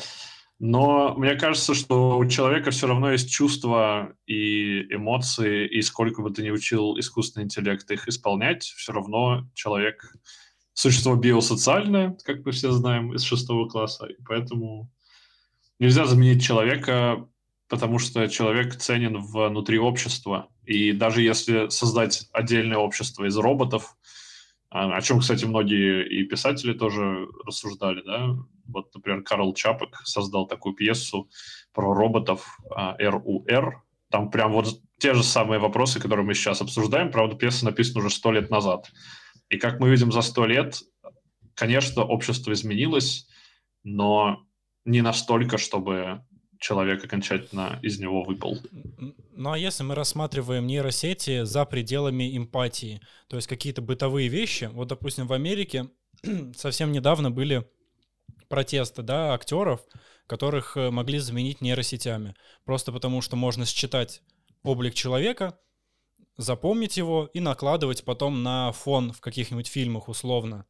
Но 0.59 1.15
мне 1.17 1.35
кажется, 1.35 1.75
что 1.75 2.17
у 2.17 2.27
человека 2.27 2.71
все 2.71 2.87
равно 2.87 3.13
есть 3.13 3.31
чувства 3.31 4.15
и 4.27 4.83
эмоции, 4.95 5.69
и 5.69 5.83
сколько 5.83 6.23
бы 6.23 6.31
ты 6.31 6.43
ни 6.43 6.51
учил 6.51 6.99
искусственный 6.99 7.45
интеллект 7.45 7.89
их 7.91 8.09
исполнять, 8.09 8.63
все 8.63 8.93
равно 8.93 9.47
человек 9.53 10.15
существо 10.77 11.17
биосоциальное, 11.17 12.19
как 12.23 12.45
мы 12.45 12.53
все 12.53 12.71
знаем 12.71 13.15
из 13.15 13.23
шестого 13.23 13.67
класса, 13.67 14.07
и 14.07 14.23
поэтому 14.29 14.93
нельзя 15.79 16.05
заменить 16.05 16.45
человека, 16.45 17.27
потому 17.67 17.99
что 17.99 18.29
человек 18.29 18.77
ценен 18.77 19.17
внутри 19.17 19.79
общества. 19.79 20.49
И 20.65 20.93
даже 20.93 21.23
если 21.23 21.71
создать 21.71 22.29
отдельное 22.31 22.77
общество 22.77 23.25
из 23.25 23.37
роботов, 23.39 23.97
а, 24.69 24.95
о 24.95 25.01
чем, 25.01 25.21
кстати, 25.21 25.47
многие 25.47 26.07
и 26.07 26.25
писатели 26.25 26.75
тоже 26.75 27.27
рассуждали, 27.47 28.03
да, 28.05 28.37
вот, 28.67 28.95
например, 28.95 29.23
Карл 29.23 29.55
Чапок 29.55 30.03
создал 30.05 30.47
такую 30.47 30.75
пьесу 30.75 31.31
про 31.73 31.95
роботов 31.95 32.59
РУР. 32.99 33.49
А, 33.49 33.83
Там 34.11 34.31
прям 34.31 34.53
вот 34.53 34.79
те 34.99 35.15
же 35.15 35.23
самые 35.23 35.59
вопросы, 35.59 36.01
которые 36.01 36.27
мы 36.27 36.35
сейчас 36.35 36.61
обсуждаем. 36.61 37.11
Правда, 37.11 37.35
пьеса 37.35 37.65
написана 37.65 38.01
уже 38.01 38.11
сто 38.11 38.31
лет 38.31 38.51
назад. 38.51 38.91
И 39.49 39.59
как 39.59 39.81
мы 39.81 39.91
видим 39.91 40.13
за 40.13 40.23
сто 40.23 40.47
лет, 40.47 40.83
конечно, 41.55 42.05
общество 42.05 42.53
изменилось, 42.53 43.29
но 43.85 44.45
не 44.85 45.03
настолько, 45.03 45.59
чтобы 45.59 46.23
человек 46.59 47.05
окончательно 47.05 47.79
из 47.83 47.99
него 47.99 48.23
выпал. 48.23 48.59
Ну 49.33 49.53
а 49.53 49.59
если 49.59 49.83
мы 49.83 49.95
рассматриваем 49.95 50.67
нейросети 50.67 51.45
за 51.45 51.65
пределами 51.65 52.37
эмпатии, 52.37 53.01
то 53.29 53.37
есть 53.37 53.49
какие-то 53.49 53.83
бытовые 53.83 54.29
вещи, 54.29 54.71
вот, 54.73 54.89
допустим, 54.89 55.27
в 55.27 55.33
Америке 55.33 55.91
совсем 56.57 56.93
недавно 56.93 57.31
были 57.31 57.69
протесты, 58.49 59.03
да, 59.03 59.35
актеров, 59.35 59.81
которых 60.27 60.77
э, 60.77 60.91
могли 60.91 61.19
заменить 61.19 61.61
нейросетями. 61.61 62.35
Просто 62.65 62.93
потому, 62.93 63.21
что 63.21 63.37
можно 63.37 63.67
считать 63.67 64.23
облик 64.63 64.95
человека, 64.95 65.59
запомнить 66.37 66.97
его 66.97 67.31
и 67.33 67.41
накладывать 67.41 68.05
потом 68.05 68.43
на 68.43 68.73
фон 68.73 69.13
в 69.13 69.21
каких-нибудь 69.21 69.67
фильмах 69.67 70.09
условно. 70.09 70.67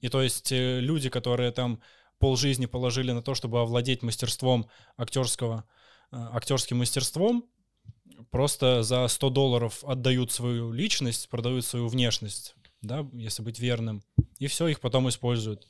И 0.00 0.08
то 0.08 0.22
есть 0.22 0.52
э, 0.52 0.80
люди, 0.80 1.08
которые 1.08 1.50
там 1.52 1.80
полжизни 2.18 2.66
положили 2.66 3.12
на 3.12 3.22
то, 3.22 3.34
чтобы 3.34 3.60
овладеть 3.60 4.02
мастерством 4.02 4.68
актерского, 4.96 5.64
э, 6.12 6.16
актерским 6.16 6.78
мастерством, 6.78 7.46
просто 8.30 8.82
за 8.82 9.06
100 9.08 9.30
долларов 9.30 9.84
отдают 9.84 10.32
свою 10.32 10.72
личность, 10.72 11.28
продают 11.28 11.64
свою 11.64 11.88
внешность, 11.88 12.54
да, 12.82 13.06
если 13.12 13.42
быть 13.42 13.58
верным, 13.58 14.02
и 14.38 14.46
все, 14.46 14.66
их 14.68 14.80
потом 14.80 15.08
используют 15.08 15.66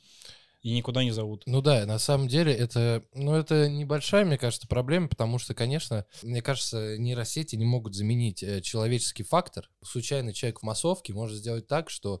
и 0.65 0.71
никуда 0.71 1.03
не 1.03 1.11
зовут. 1.11 1.43
Ну 1.45 1.61
да, 1.61 1.85
на 1.85 1.99
самом 1.99 2.27
деле 2.27 2.51
это, 2.51 3.03
ну 3.13 3.35
это 3.35 3.69
небольшая, 3.69 4.25
мне 4.25 4.39
кажется, 4.39 4.67
проблема, 4.67 5.07
потому 5.07 5.37
что, 5.37 5.53
конечно, 5.53 6.07
мне 6.23 6.41
кажется, 6.41 6.97
нейросети 6.97 7.55
не 7.55 7.65
могут 7.65 7.93
заменить 7.93 8.41
э, 8.41 8.61
человеческий 8.61 9.21
фактор. 9.21 9.69
Случайный 9.83 10.33
человек 10.33 10.61
в 10.61 10.63
массовке 10.63 11.13
может 11.13 11.37
сделать 11.37 11.67
так, 11.67 11.91
что 11.91 12.19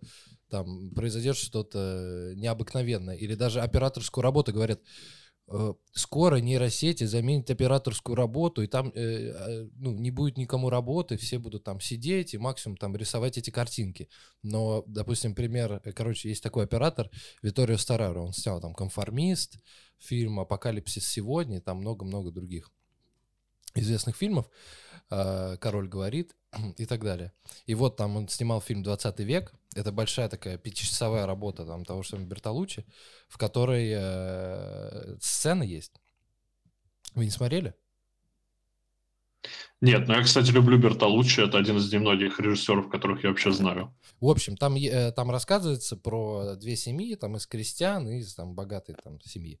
там 0.51 0.91
произойдет 0.91 1.37
что-то 1.37 2.33
необыкновенное. 2.35 3.15
Или 3.15 3.33
даже 3.33 3.61
операторскую 3.61 4.21
работу 4.21 4.53
говорят, 4.53 4.79
скоро 5.93 6.37
нейросети 6.37 7.03
заменят 7.03 7.49
операторскую 7.51 8.15
работу, 8.15 8.63
и 8.63 8.67
там 8.67 8.91
э, 8.95 9.29
а, 9.29 9.69
ну, 9.75 9.91
не 9.91 10.09
будет 10.09 10.37
никому 10.37 10.69
работы, 10.69 11.17
все 11.17 11.37
будут 11.37 11.63
там 11.63 11.79
сидеть 11.79 12.33
и 12.33 12.39
максимум 12.39 12.77
там 12.77 12.95
рисовать 12.95 13.37
эти 13.37 13.51
картинки. 13.51 14.09
Но, 14.41 14.83
допустим, 14.87 15.35
пример, 15.35 15.81
э, 15.83 15.91
короче, 15.91 16.29
есть 16.29 16.41
такой 16.41 16.63
оператор 16.63 17.11
Виторио 17.43 17.77
Стараро, 17.77 18.21
он 18.21 18.33
снял 18.33 18.59
там 18.59 18.73
«Конформист», 18.73 19.57
фильм 19.99 20.39
«Апокалипсис 20.39 21.07
сегодня», 21.07 21.61
там 21.61 21.77
много-много 21.77 22.31
других 22.31 22.71
известных 23.75 24.15
фильмов, 24.15 24.49
э, 25.11 25.57
«Король 25.61 25.87
говорит» 25.87 26.35
и 26.77 26.85
так 26.87 27.03
далее. 27.03 27.33
И 27.67 27.75
вот 27.75 27.97
там 27.97 28.15
он 28.17 28.27
снимал 28.29 28.61
фильм 28.61 28.81
«20 28.81 29.23
век», 29.23 29.53
это 29.75 29.91
большая 29.91 30.29
такая 30.29 30.57
пятичасовая 30.57 31.25
работа 31.25 31.65
там 31.65 31.85
того 31.85 32.01
же 32.01 32.09
самого 32.09 32.25
Бертолуччи, 32.25 32.85
в 33.27 33.37
которой 33.37 33.91
э, 33.93 35.17
сцены 35.21 35.63
есть. 35.63 35.93
Вы 37.13 37.25
не 37.25 37.31
смотрели? 37.31 37.75
Нет, 39.81 40.07
но 40.07 40.15
я, 40.15 40.23
кстати, 40.23 40.49
люблю 40.49 40.79
Бертолуччи, 40.79 41.41
это 41.41 41.59
один 41.59 41.77
из 41.77 41.91
немногих 41.91 42.39
режиссеров, 42.39 42.89
которых 42.89 43.23
я 43.23 43.29
вообще 43.29 43.51
знаю. 43.51 43.95
В 44.19 44.27
общем, 44.27 44.55
там, 44.55 44.75
э, 44.75 45.11
там 45.11 45.29
рассказывается 45.29 45.97
про 45.97 46.55
две 46.55 46.75
семьи, 46.75 47.15
там 47.15 47.35
из 47.35 47.45
крестьян 47.45 48.07
и 48.07 48.19
из 48.19 48.33
там, 48.33 48.55
богатой 48.55 48.95
там, 48.95 49.19
семьи, 49.21 49.59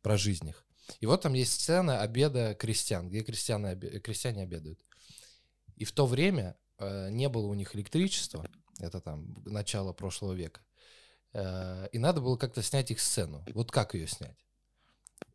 про 0.00 0.16
жизнь 0.16 0.48
их. 0.48 0.64
И 1.00 1.06
вот 1.06 1.22
там 1.22 1.34
есть 1.34 1.52
сцена 1.52 2.00
обеда 2.00 2.54
крестьян, 2.54 3.08
где 3.08 3.22
крестьяне, 3.22 3.74
крестьяне 3.76 4.44
обедают. 4.44 4.80
И 5.74 5.84
в 5.84 5.92
то 5.92 6.06
время 6.06 6.56
э, 6.78 7.10
не 7.10 7.28
было 7.28 7.46
у 7.48 7.54
них 7.54 7.74
электричества, 7.74 8.48
это 8.78 9.00
там 9.00 9.36
начало 9.44 9.92
прошлого 9.92 10.32
века, 10.32 10.60
э, 11.32 11.88
и 11.92 11.98
надо 11.98 12.20
было 12.20 12.36
как-то 12.36 12.62
снять 12.62 12.90
их 12.90 13.00
сцену. 13.00 13.44
Вот 13.54 13.70
как 13.70 13.94
ее 13.94 14.06
снять? 14.06 14.36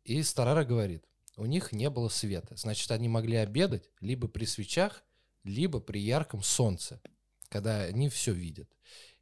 И 0.04 0.22
Старара 0.22 0.64
говорит, 0.64 1.04
у 1.36 1.46
них 1.46 1.72
не 1.72 1.90
было 1.90 2.08
света, 2.08 2.56
значит, 2.56 2.90
они 2.90 3.08
могли 3.08 3.36
обедать 3.36 3.88
либо 4.00 4.28
при 4.28 4.44
свечах, 4.44 5.02
либо 5.44 5.80
при 5.80 6.00
ярком 6.00 6.42
солнце, 6.42 7.00
когда 7.48 7.82
они 7.82 8.08
все 8.08 8.32
видят. 8.32 8.68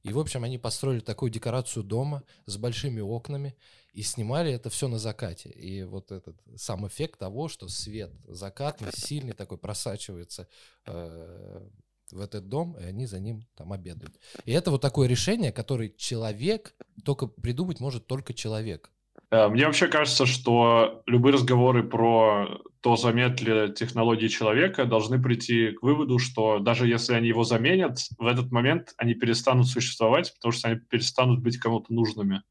И, 0.03 0.13
в 0.13 0.19
общем, 0.19 0.45
они 0.45 0.59
построили 0.59 1.01
такую 1.01 1.31
декорацию 1.31 1.85
дома 1.85 2.25
с 2.47 2.57
большими 2.57 3.01
окнами 3.01 3.55
и 3.93 4.03
снимали 4.03 4.53
это 4.53 4.71
все 4.71 4.89
на 4.89 4.99
закате. 4.99 5.51
И 5.51 5.83
вот 5.83 6.11
этот 6.11 6.41
сам 6.57 6.87
эффект 6.87 7.19
того, 7.19 7.49
что 7.49 7.69
свет 7.69 8.11
закатный, 8.27 8.93
сильный 8.95 9.35
такой 9.35 9.59
просачивается 9.59 10.49
э, 10.87 11.69
в 12.13 12.21
этот 12.21 12.49
дом, 12.49 12.77
и 12.79 12.85
они 12.85 13.07
за 13.07 13.21
ним 13.21 13.47
там 13.57 13.73
обедают. 13.73 14.19
И 14.45 14.53
это 14.53 14.71
вот 14.71 14.81
такое 14.81 15.09
решение, 15.09 15.53
которое 15.53 15.91
человек 15.91 16.75
только 17.05 17.27
придумать 17.27 17.81
может 17.81 18.07
только 18.07 18.35
человек. 18.35 18.91
Э, 19.31 19.49
мне 19.49 19.67
вообще 19.67 19.87
кажется, 19.89 20.27
что 20.27 21.03
любые 21.07 21.35
разговоры 21.35 21.83
про 21.83 22.61
то, 22.81 22.97
заменят 22.97 23.41
ли 23.41 23.73
технологии 23.73 24.29
человека, 24.29 24.87
должны 24.87 25.23
прийти 25.23 25.73
к 25.73 25.83
выводу, 25.83 26.19
что 26.19 26.59
даже 26.59 26.89
если 26.89 27.15
они 27.15 27.29
его 27.29 27.45
заменят, 27.45 27.99
в 28.19 28.27
этот 28.27 28.51
момент 28.51 28.95
они 28.97 29.15
перестанут 29.15 29.67
существовать, 29.67 30.33
потому 30.35 30.53
что 30.53 30.69
они 30.69 30.81
перестанут 30.81 31.41
быть 31.41 31.59
кому-то 31.59 31.93
нужными. 31.93 32.43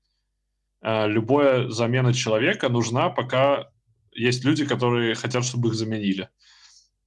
Э, 0.82 1.08
любая 1.08 1.70
замена 1.70 2.13
человека 2.13 2.70
нужна, 2.70 3.10
пока 3.10 3.70
есть 4.13 4.44
люди, 4.46 4.66
которые 4.66 5.16
хотят, 5.16 5.46
чтобы 5.46 5.70
их 5.70 5.75
заменили. 5.75 6.30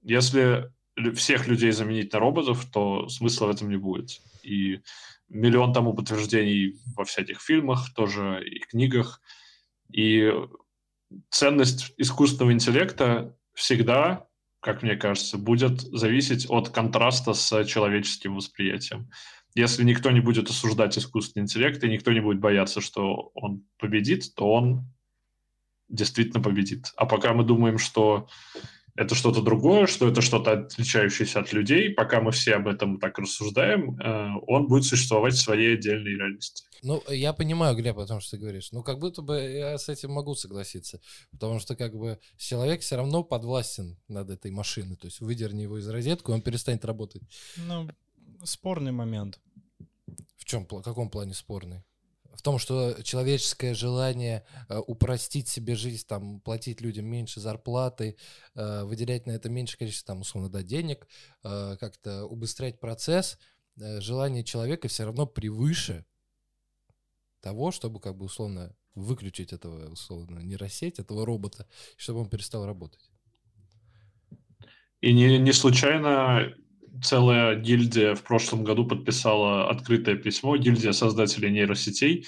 Если 0.02 0.70
всех 1.14 1.46
людей 1.48 1.72
заменить 1.72 2.12
на 2.12 2.18
роботов, 2.18 2.66
то 2.72 3.08
смысла 3.08 3.46
в 3.46 3.50
этом 3.50 3.68
не 3.68 3.76
будет. 3.76 4.20
И 4.42 4.80
миллион 5.28 5.72
тому 5.72 5.94
подтверждений 5.94 6.78
во 6.96 7.04
всяких 7.04 7.40
фильмах, 7.40 7.92
тоже 7.94 8.42
и 8.46 8.58
книгах– 8.60 9.20
и 9.92 10.32
ценность 11.30 11.92
искусственного 11.98 12.52
интеллекта 12.52 13.36
всегда, 13.52 14.26
как 14.60 14.82
мне 14.82 14.96
кажется, 14.96 15.38
будет 15.38 15.80
зависеть 15.80 16.46
от 16.48 16.70
контраста 16.70 17.34
с 17.34 17.64
человеческим 17.66 18.36
восприятием. 18.36 19.10
Если 19.54 19.84
никто 19.84 20.10
не 20.10 20.20
будет 20.20 20.48
осуждать 20.48 20.96
искусственный 20.96 21.42
интеллект 21.42 21.84
и 21.84 21.88
никто 21.88 22.12
не 22.12 22.20
будет 22.20 22.40
бояться, 22.40 22.80
что 22.80 23.30
он 23.34 23.66
победит, 23.78 24.34
то 24.34 24.50
он 24.50 24.86
действительно 25.88 26.42
победит. 26.42 26.86
А 26.96 27.04
пока 27.04 27.34
мы 27.34 27.44
думаем, 27.44 27.76
что 27.76 28.28
это 28.94 29.14
что-то 29.14 29.40
другое, 29.40 29.86
что 29.86 30.08
это 30.08 30.20
что-то 30.20 30.52
отличающееся 30.52 31.40
от 31.40 31.52
людей. 31.52 31.90
Пока 31.90 32.20
мы 32.20 32.30
все 32.32 32.54
об 32.54 32.68
этом 32.68 32.98
так 32.98 33.18
рассуждаем, 33.18 33.98
э, 33.98 34.40
он 34.46 34.66
будет 34.66 34.84
существовать 34.84 35.34
в 35.34 35.40
своей 35.40 35.74
отдельной 35.74 36.16
реальности. 36.16 36.64
Ну, 36.82 37.02
я 37.08 37.32
понимаю, 37.32 37.76
Глеб, 37.76 37.98
о 37.98 38.06
том, 38.06 38.20
что 38.20 38.32
ты 38.32 38.42
говоришь. 38.42 38.72
Ну, 38.72 38.82
как 38.82 38.98
будто 38.98 39.22
бы 39.22 39.40
я 39.40 39.78
с 39.78 39.88
этим 39.88 40.10
могу 40.12 40.34
согласиться. 40.34 41.00
Потому 41.30 41.58
что, 41.60 41.76
как 41.76 41.94
бы, 41.94 42.18
человек 42.36 42.82
все 42.82 42.96
равно 42.96 43.22
подвластен 43.22 43.98
над 44.08 44.30
этой 44.30 44.50
машиной. 44.50 44.96
То 44.96 45.06
есть 45.06 45.20
выдерни 45.20 45.62
его 45.62 45.78
из 45.78 45.88
розетки, 45.88 46.30
он 46.30 46.42
перестанет 46.42 46.84
работать. 46.84 47.22
Ну, 47.56 47.88
спорный 48.44 48.92
момент. 48.92 49.40
В 50.36 50.44
чем, 50.44 50.66
в 50.68 50.82
каком 50.82 51.08
плане 51.08 51.34
спорный? 51.34 51.84
В 52.34 52.42
том, 52.42 52.58
что 52.58 53.02
человеческое 53.02 53.74
желание 53.74 54.44
э, 54.68 54.78
упростить 54.78 55.48
себе 55.48 55.74
жизнь, 55.74 56.04
там, 56.06 56.40
платить 56.40 56.80
людям 56.80 57.06
меньше 57.06 57.40
зарплаты, 57.40 58.16
э, 58.54 58.84
выделять 58.84 59.26
на 59.26 59.32
это 59.32 59.48
меньше 59.48 59.76
количество, 59.76 60.14
там, 60.14 60.22
условно, 60.22 60.48
да, 60.48 60.62
денег, 60.62 61.06
э, 61.44 61.76
как-то 61.78 62.24
убыстрять 62.24 62.80
процесс, 62.80 63.38
желание 63.76 64.44
человека 64.44 64.88
все 64.88 65.04
равно 65.04 65.26
превыше 65.26 66.04
того, 67.40 67.70
чтобы, 67.70 68.00
как 68.00 68.16
бы, 68.16 68.26
условно, 68.26 68.74
выключить 68.94 69.52
этого, 69.52 69.90
условно, 69.90 70.40
нейросеть, 70.40 70.98
этого 70.98 71.24
робота, 71.24 71.66
чтобы 71.96 72.20
он 72.20 72.28
перестал 72.28 72.66
работать. 72.66 73.10
И 75.00 75.12
не, 75.12 75.38
не 75.38 75.52
случайно 75.52 76.54
целая 77.02 77.56
гильдия 77.56 78.14
в 78.14 78.22
прошлом 78.22 78.64
году 78.64 78.86
подписала 78.86 79.70
открытое 79.70 80.16
письмо, 80.16 80.56
гильдия 80.56 80.92
создателей 80.92 81.50
нейросетей, 81.50 82.26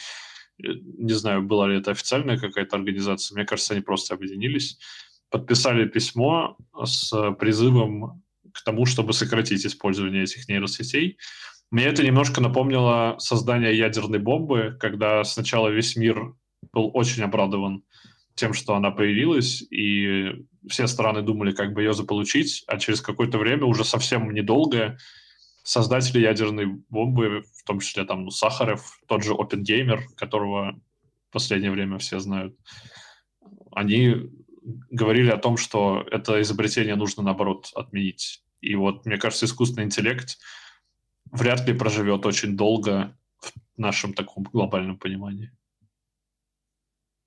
э, 0.62 0.68
не 0.98 1.12
знаю, 1.12 1.42
была 1.42 1.68
ли 1.68 1.78
это 1.78 1.90
официальная 1.90 2.38
какая-то 2.38 2.76
организация, 2.76 3.34
мне 3.34 3.44
кажется, 3.44 3.74
они 3.74 3.82
просто 3.82 4.14
объединились, 4.14 4.78
подписали 5.30 5.86
письмо 5.86 6.56
с 6.84 7.10
призывом 7.32 8.22
к 8.52 8.62
тому, 8.64 8.86
чтобы 8.86 9.12
сократить 9.12 9.66
использование 9.66 10.22
этих 10.22 10.48
нейросетей. 10.48 11.18
Мне 11.70 11.86
это 11.86 12.04
немножко 12.04 12.40
напомнило 12.40 13.16
создание 13.18 13.76
ядерной 13.76 14.20
бомбы, 14.20 14.76
когда 14.78 15.24
сначала 15.24 15.68
весь 15.68 15.96
мир 15.96 16.34
был 16.72 16.90
очень 16.94 17.24
обрадован 17.24 17.82
тем, 18.34 18.52
что 18.52 18.74
она 18.74 18.90
появилась, 18.90 19.62
и 19.70 20.46
все 20.68 20.86
страны 20.86 21.22
думали, 21.22 21.52
как 21.52 21.72
бы 21.72 21.82
ее 21.82 21.94
заполучить, 21.94 22.64
а 22.66 22.78
через 22.78 23.00
какое-то 23.00 23.38
время, 23.38 23.64
уже 23.64 23.84
совсем 23.84 24.30
недолго, 24.32 24.98
создатели 25.62 26.20
ядерной 26.20 26.66
бомбы, 26.88 27.44
в 27.56 27.64
том 27.64 27.80
числе 27.80 28.04
там 28.04 28.24
ну, 28.24 28.30
Сахаров, 28.30 29.00
тот 29.06 29.22
же 29.22 29.32
OpenGamer, 29.32 30.00
которого 30.16 30.80
в 31.28 31.32
последнее 31.32 31.70
время 31.70 31.98
все 31.98 32.18
знают, 32.18 32.56
они 33.72 34.30
говорили 34.90 35.30
о 35.30 35.38
том, 35.38 35.56
что 35.56 36.06
это 36.10 36.40
изобретение 36.42 36.96
нужно, 36.96 37.22
наоборот, 37.22 37.70
отменить. 37.74 38.42
И 38.60 38.74
вот, 38.74 39.06
мне 39.06 39.16
кажется, 39.16 39.46
искусственный 39.46 39.84
интеллект 39.84 40.38
вряд 41.30 41.66
ли 41.66 41.74
проживет 41.74 42.24
очень 42.26 42.56
долго 42.56 43.16
в 43.40 43.52
нашем 43.76 44.14
таком 44.14 44.44
глобальном 44.44 44.98
понимании 44.98 45.52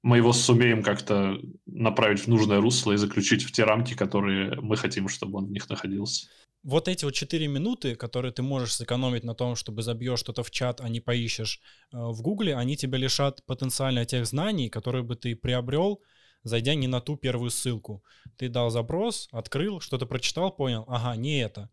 мы 0.03 0.17
его 0.17 0.33
сумеем 0.33 0.83
как-то 0.83 1.37
направить 1.65 2.21
в 2.21 2.27
нужное 2.27 2.61
русло 2.61 2.93
и 2.93 2.97
заключить 2.97 3.43
в 3.43 3.51
те 3.51 3.63
рамки, 3.63 3.93
которые 3.93 4.55
мы 4.61 4.77
хотим, 4.77 5.07
чтобы 5.09 5.39
он 5.39 5.47
в 5.47 5.51
них 5.51 5.69
находился. 5.69 6.27
Вот 6.63 6.87
эти 6.87 7.05
вот 7.05 7.13
4 7.13 7.47
минуты, 7.47 7.95
которые 7.95 8.31
ты 8.31 8.41
можешь 8.41 8.75
сэкономить 8.75 9.23
на 9.23 9.33
том, 9.33 9.55
чтобы 9.55 9.83
забьешь 9.83 10.19
что-то 10.19 10.43
в 10.43 10.51
чат, 10.51 10.81
а 10.81 10.89
не 10.89 10.99
поищешь 10.99 11.61
э, 11.93 11.97
в 11.97 12.21
Гугле, 12.21 12.55
они 12.55 12.75
тебя 12.75 12.97
лишат 12.97 13.45
потенциально 13.45 14.05
тех 14.05 14.25
знаний, 14.25 14.69
которые 14.69 15.03
бы 15.03 15.15
ты 15.15 15.35
приобрел, 15.35 16.01
зайдя 16.43 16.75
не 16.75 16.87
на 16.87 16.99
ту 16.99 17.15
первую 17.15 17.51
ссылку. 17.51 18.03
Ты 18.37 18.49
дал 18.49 18.69
запрос, 18.69 19.29
открыл, 19.31 19.79
что-то 19.79 20.05
прочитал, 20.05 20.51
понял, 20.51 20.83
ага, 20.87 21.15
не 21.15 21.39
это. 21.39 21.69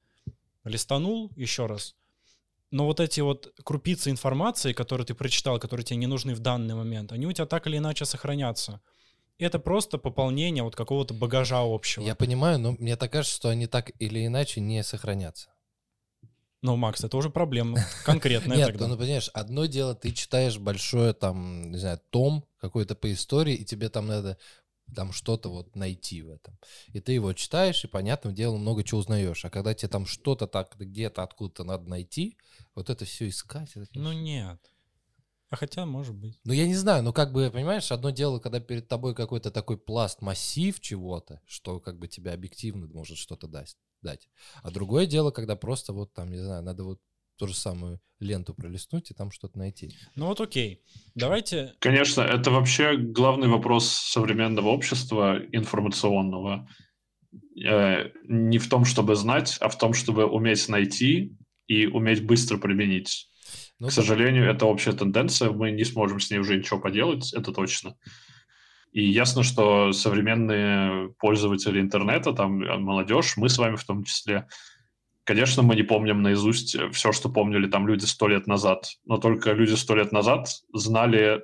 Листанул 0.65 1.33
еще 1.37 1.67
раз 1.67 1.97
но 2.75 2.87
вот 2.87 2.99
эти 2.99 3.21
вот 3.21 3.53
крупицы 3.63 4.11
информации, 4.11 4.73
которые 4.73 5.07
ты 5.07 5.15
прочитал, 5.15 5.61
которые 5.61 5.85
тебе 5.85 5.97
не 5.97 6.09
нужны 6.09 6.35
в 6.35 6.41
данный 6.41 6.75
момент, 6.75 7.13
они 7.13 7.25
у 7.25 7.33
тебя 7.33 7.47
так 7.47 7.69
или 7.69 7.79
иначе 7.79 8.05
сохранятся. 8.05 8.81
Это 9.39 9.61
просто 9.61 9.97
пополнение 9.97 10.65
вот 10.65 10.75
какого-то 10.75 11.15
багажа 11.15 11.61
общего. 11.61 12.03
Я 12.03 12.17
понимаю, 12.17 12.59
но 12.59 12.73
мне 12.73 12.97
так 12.97 13.13
кажется, 13.13 13.37
что 13.37 13.49
они 13.49 13.69
так 13.69 13.93
или 14.01 14.27
иначе 14.27 14.61
не 14.61 14.83
сохранятся. 14.83 15.55
Ну, 16.63 16.75
Макс, 16.75 17.05
это 17.05 17.17
уже 17.17 17.31
проблема 17.31 17.79
конкретная 18.05 18.57
Нет, 18.57 18.67
тогда. 18.67 18.89
ну, 18.89 18.99
понимаешь, 18.99 19.31
одно 19.35 19.67
дело, 19.67 19.95
ты 19.95 20.11
читаешь 20.11 20.59
большое 20.59 21.13
там, 21.13 21.71
не 21.71 21.79
знаю, 21.79 22.01
том 22.11 22.45
какой-то 22.59 22.97
по 22.97 23.13
истории, 23.13 23.55
и 23.55 23.65
тебе 23.65 23.89
там 23.89 24.09
надо 24.09 24.37
там 24.95 25.13
что-то 25.13 25.49
вот 25.49 25.77
найти 25.77 26.23
в 26.23 26.31
этом. 26.31 26.59
И 26.93 27.01
ты 27.01 27.13
его 27.13 27.33
читаешь, 27.33 27.85
и, 27.85 27.89
понятным 27.89 28.35
делом, 28.35 28.61
много 28.61 28.85
чего 28.85 29.01
узнаешь. 29.01 29.45
А 29.45 29.51
когда 29.51 29.75
тебе 29.75 29.89
там 29.89 30.07
что-то 30.07 30.47
так 30.47 30.75
где-то 30.79 31.23
откуда-то 31.23 31.65
надо 31.65 31.89
найти, 31.89 32.37
вот 32.75 32.91
это 32.91 33.05
все 33.05 33.29
искать... 33.29 33.73
Это, 33.75 33.89
ну 33.95 34.13
нет. 34.13 34.61
А 35.51 35.57
хотя, 35.57 35.87
может 35.87 36.17
быть. 36.17 36.41
Ну, 36.45 36.53
я 36.53 36.67
не 36.67 36.75
знаю, 36.75 37.05
ну, 37.05 37.13
как 37.13 37.33
бы, 37.33 37.49
понимаешь, 37.49 37.93
одно 37.93 38.11
дело, 38.11 38.41
когда 38.41 38.59
перед 38.59 38.89
тобой 38.89 39.15
какой-то 39.15 39.53
такой 39.53 39.79
пласт, 39.79 40.21
массив 40.21 40.81
чего-то, 40.81 41.41
что 41.47 41.79
как 41.79 41.99
бы 41.99 42.09
тебе 42.09 42.33
объективно 42.33 42.89
может 42.89 43.19
что-то 43.19 43.47
дать, 43.47 43.77
дать. 44.03 44.29
А 44.63 44.73
другое 44.73 45.07
дело, 45.07 45.31
когда 45.31 45.55
просто 45.55 45.93
вот 45.93 46.13
там, 46.13 46.33
не 46.33 46.39
знаю, 46.39 46.63
надо 46.65 46.83
вот 46.83 47.01
ту 47.37 47.47
же 47.49 47.55
самую 47.55 48.01
ленту 48.21 48.55
пролистнуть 48.55 49.11
и 49.11 49.15
там 49.15 49.31
что-то 49.31 49.59
найти. 49.59 49.93
Ну 50.17 50.27
вот 50.27 50.41
окей, 50.41 50.83
давайте... 51.15 51.75
Конечно, 51.81 52.23
это 52.23 52.51
вообще 52.51 52.97
главный 52.97 53.49
вопрос 53.49 53.89
современного 53.89 54.69
общества 54.69 55.41
информационного. 55.53 56.69
Э, 57.63 58.11
не 58.25 58.59
в 58.59 58.69
том, 58.69 58.85
чтобы 58.85 59.15
знать, 59.17 59.57
а 59.61 59.69
в 59.69 59.79
том, 59.79 59.95
чтобы 59.95 60.27
уметь 60.27 60.69
найти 60.69 61.37
и 61.67 61.87
уметь 61.87 62.25
быстро 62.25 62.59
применить. 62.59 63.29
Ну, 63.81 63.89
К 63.89 63.93
сожалению, 63.93 64.49
это 64.49 64.67
общая 64.67 64.93
тенденция, 64.93 65.51
мы 65.51 65.71
не 65.73 65.85
сможем 65.85 66.21
с 66.21 66.31
ней 66.31 66.39
уже 66.39 66.57
ничего 66.57 66.81
поделать, 66.81 67.33
это 67.33 67.53
точно. 67.53 67.97
И 68.93 69.05
ясно, 69.05 69.43
что 69.43 69.93
современные 69.93 71.13
пользователи 71.19 71.81
интернета, 71.81 72.33
там 72.33 72.59
молодежь, 72.83 73.37
мы 73.37 73.49
с 73.49 73.59
вами 73.59 73.75
в 73.75 73.85
том 73.85 74.05
числе, 74.05 74.47
Конечно, 75.25 75.63
мы 75.63 75.75
не 75.75 75.83
помним 75.83 76.23
наизусть 76.23 76.77
все, 76.93 77.13
что 77.13 77.31
помнили 77.31 77.67
там 77.67 77.89
люди 77.89 78.05
сто 78.05 78.29
лет 78.29 78.47
назад, 78.47 78.89
но 79.05 79.17
только 79.17 79.53
люди 79.53 79.75
сто 79.75 79.95
лет 79.95 80.13
назад 80.13 80.49
знали 80.73 81.43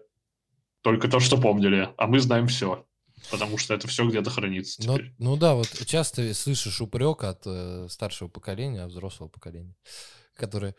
только 0.83 1.09
то, 1.09 1.19
что 1.21 1.39
помнили, 1.39 1.89
а 1.97 2.07
мы 2.07 2.21
знаем 2.21 2.47
все, 2.47 2.87
потому 3.31 3.57
что 3.59 3.75
это 3.75 3.89
все 3.89 4.07
где-то 4.07 4.31
хранится 4.31 4.83
ну, 4.87 4.99
ну 5.19 5.37
да, 5.37 5.55
вот 5.55 5.69
часто 5.87 6.33
слышишь 6.35 6.81
упрек 6.81 7.25
от 7.25 7.43
э, 7.47 7.87
старшего 7.89 8.29
поколения, 8.29 8.83
от 8.83 8.91
взрослого 8.91 9.29
поколения, 9.29 9.75
которые 10.37 10.75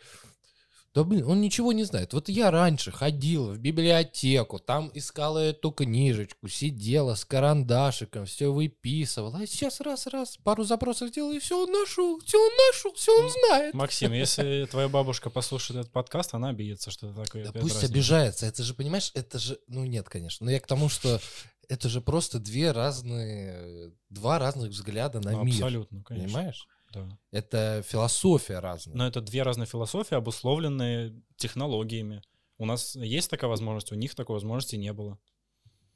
да 0.93 1.06
блин, 1.06 1.25
он 1.25 1.39
ничего 1.39 1.71
не 1.71 1.86
знает. 1.86 2.12
Вот 2.12 2.27
я 2.27 2.51
раньше 2.51 2.91
ходил 2.91 3.54
в 3.54 3.58
библиотеку, 3.58 4.60
там 4.60 4.91
искала 4.93 5.39
эту 5.39 5.71
книжечку, 5.71 6.49
сидела 6.49 7.15
с 7.15 7.23
карандашиком, 7.23 8.25
все 8.25 8.51
выписывала. 8.51 9.39
А 9.39 9.47
сейчас 9.47 9.80
раз-раз, 9.80 10.38
пару 10.43 10.63
запросов 10.65 11.10
сделал, 11.10 11.32
и 11.32 11.39
все 11.39 11.63
он 11.63 11.71
нашел, 11.71 12.19
все 12.19 12.38
он 12.38 12.51
нашел, 12.67 12.93
все 12.93 13.23
он 13.23 13.30
знает. 13.30 13.73
Максим, 13.73 14.12
если 14.13 14.67
твоя 14.69 14.89
бабушка 14.89 15.30
послушает 15.30 15.80
этот 15.80 15.93
подкаст, 15.93 16.34
она 16.34 16.49
обидится, 16.49 16.91
что 16.91 17.08
ты 17.08 17.23
такое. 17.23 17.45
Да 17.45 17.58
пусть 17.58 17.84
обижается. 17.86 18.45
Это 18.45 18.63
же, 18.63 18.73
понимаешь, 18.73 19.12
это 19.13 19.39
же, 19.39 19.60
ну 19.67 19.86
нет, 19.86 20.10
конечно. 20.10 20.45
Но 20.45 20.51
я 20.51 20.60
к 20.60 20.67
тому, 20.67 20.89
что 20.89 21.21
это 21.69 21.88
же 21.88 22.01
просто 22.01 22.38
две 22.38 22.71
разные, 22.71 23.93
два 24.10 24.39
разных 24.39 24.71
взгляда 24.71 25.21
на 25.21 25.41
мир. 25.41 25.56
Абсолютно, 25.56 26.04
конечно. 26.04 26.27
Понимаешь? 26.27 26.67
Да. 26.91 27.17
Это 27.32 27.84
философия 27.88 28.60
разная. 28.60 28.95
Но 28.95 29.08
это 29.08 29.21
две 29.21 29.43
разные 29.43 29.65
философии, 29.65 30.15
обусловленные 30.15 31.21
технологиями. 31.38 32.21
У 32.58 32.65
нас 32.65 32.95
есть 32.95 33.30
такая 33.30 33.49
возможность, 33.49 33.91
у 33.91 33.95
них 33.95 34.13
такой 34.13 34.36
возможности 34.36 34.75
не 34.75 34.93
было. 34.93 35.17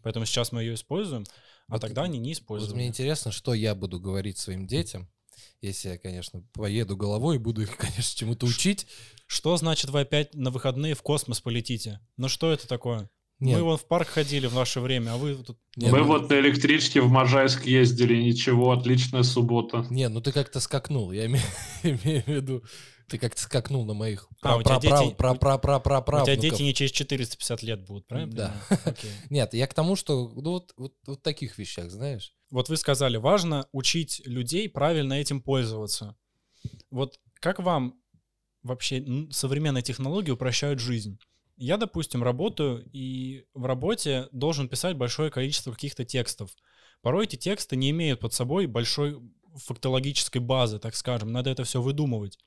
Поэтому 0.01 0.25
сейчас 0.25 0.51
мы 0.51 0.61
ее 0.61 0.75
используем, 0.75 1.25
а 1.67 1.73
вот, 1.73 1.81
тогда 1.81 2.03
они 2.03 2.19
не 2.19 2.33
используют. 2.33 2.71
Вот 2.71 2.77
мне 2.77 2.87
интересно, 2.87 3.31
что 3.31 3.53
я 3.53 3.73
буду 3.75 3.99
говорить 3.99 4.37
своим 4.37 4.67
детям, 4.67 5.09
если 5.61 5.89
я, 5.89 5.97
конечно, 5.97 6.43
поеду 6.53 6.95
головой 6.95 7.35
и 7.35 7.39
буду 7.39 7.63
их, 7.63 7.75
конечно, 7.77 8.17
чему-то 8.17 8.45
учить. 8.45 8.87
Что 9.25 9.57
значит 9.57 9.89
вы 9.89 10.01
опять 10.01 10.35
на 10.35 10.51
выходные 10.51 10.93
в 10.93 11.01
космос 11.01 11.41
полетите? 11.41 11.99
Ну 12.17 12.29
что 12.29 12.51
это 12.51 12.67
такое? 12.67 13.09
Нет. 13.39 13.57
Мы 13.57 13.63
вон 13.63 13.77
в 13.77 13.85
парк 13.85 14.07
ходили 14.07 14.47
в 14.47 14.55
наше 14.55 14.79
время, 14.79 15.11
а 15.11 15.17
вы 15.17 15.35
тут... 15.35 15.57
Нет, 15.75 15.91
Мы 15.91 15.99
ну... 15.99 16.05
вот 16.05 16.29
на 16.29 16.39
электричке 16.39 17.01
в 17.01 17.09
Можайск 17.09 17.65
ездили, 17.65 18.15
ничего, 18.15 18.71
отличная 18.71 19.23
суббота. 19.23 19.85
Не, 19.89 20.07
ну 20.07 20.21
ты 20.21 20.31
как-то 20.31 20.61
скакнул, 20.61 21.11
я 21.11 21.25
имею, 21.25 21.43
имею 21.83 22.23
в 22.23 22.27
виду, 22.27 22.63
ты 23.07 23.17
как-то 23.17 23.41
скакнул 23.41 23.85
на 23.85 23.93
моих 23.93 24.27
а, 24.41 24.57
у 24.57 24.63
тебя 24.63 24.79
дети, 24.79 25.13
про, 25.15 25.35
про, 25.35 25.57
про, 25.57 25.79
про, 25.79 26.01
про, 26.01 26.21
У 26.21 26.25
тебя 26.25 26.35
дети 26.35 26.61
не 26.61 26.73
через 26.73 26.91
450 26.91 27.61
лет 27.61 27.85
будут, 27.85 28.07
правильно? 28.07 28.33
Да. 28.33 28.55
Нет, 29.29 29.53
я 29.53 29.67
к 29.67 29.73
тому, 29.73 29.95
что 29.95 30.29
ну, 30.29 30.51
вот, 30.51 30.73
вот, 30.77 30.93
вот 31.05 31.21
таких 31.21 31.57
вещах, 31.57 31.91
знаешь. 31.91 32.33
Вот 32.49 32.69
вы 32.69 32.77
сказали, 32.77 33.17
важно 33.17 33.67
учить 33.73 34.21
людей 34.25 34.69
правильно 34.69 35.13
этим 35.13 35.41
пользоваться. 35.41 36.15
Вот 36.89 37.19
как 37.39 37.59
вам 37.59 37.99
вообще 38.63 39.05
современные 39.29 39.83
технологии 39.83 40.31
упрощают 40.31 40.79
жизнь? 40.79 41.19
Я, 41.57 41.77
допустим, 41.77 42.23
работаю 42.23 42.87
и 42.91 43.45
в 43.53 43.65
работе 43.65 44.27
должен 44.31 44.67
писать 44.67 44.97
большое 44.97 45.31
количество 45.31 45.71
каких-то 45.71 46.03
текстов. 46.03 46.51
Порой 47.01 47.25
эти 47.25 47.37
тексты 47.37 47.75
не 47.75 47.91
имеют 47.91 48.19
под 48.19 48.33
собой 48.33 48.65
большой 48.65 49.21
фактологической 49.55 50.41
базы, 50.41 50.79
так 50.79 50.95
скажем. 50.95 51.31
Надо 51.31 51.49
это 51.49 51.63
все 51.63 51.81
выдумывать. 51.81 52.37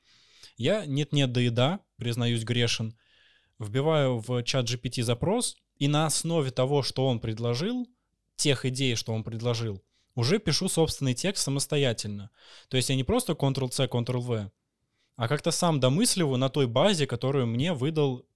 Я 0.56 0.84
нет-нет 0.84 1.32
да 1.32 1.40
еда, 1.40 1.80
признаюсь 1.96 2.44
грешен, 2.44 2.98
вбиваю 3.58 4.18
в 4.18 4.42
чат 4.42 4.66
GPT 4.66 5.02
запрос, 5.02 5.56
и 5.78 5.88
на 5.88 6.06
основе 6.06 6.50
того, 6.50 6.82
что 6.82 7.06
он 7.06 7.20
предложил, 7.20 7.88
тех 8.36 8.64
идей, 8.64 8.94
что 8.94 9.12
он 9.12 9.24
предложил, 9.24 9.82
уже 10.14 10.38
пишу 10.38 10.68
собственный 10.68 11.14
текст 11.14 11.44
самостоятельно. 11.44 12.30
То 12.68 12.76
есть 12.76 12.88
я 12.88 12.96
не 12.96 13.04
просто 13.04 13.32
Ctrl-C, 13.32 13.86
Ctrl-V, 13.86 14.50
а 15.16 15.28
как-то 15.28 15.50
сам 15.50 15.80
домысливаю 15.80 16.38
на 16.38 16.48
той 16.48 16.66
базе, 16.66 17.06
которую 17.06 17.46
мне 17.46 17.72
выдал 17.72 18.26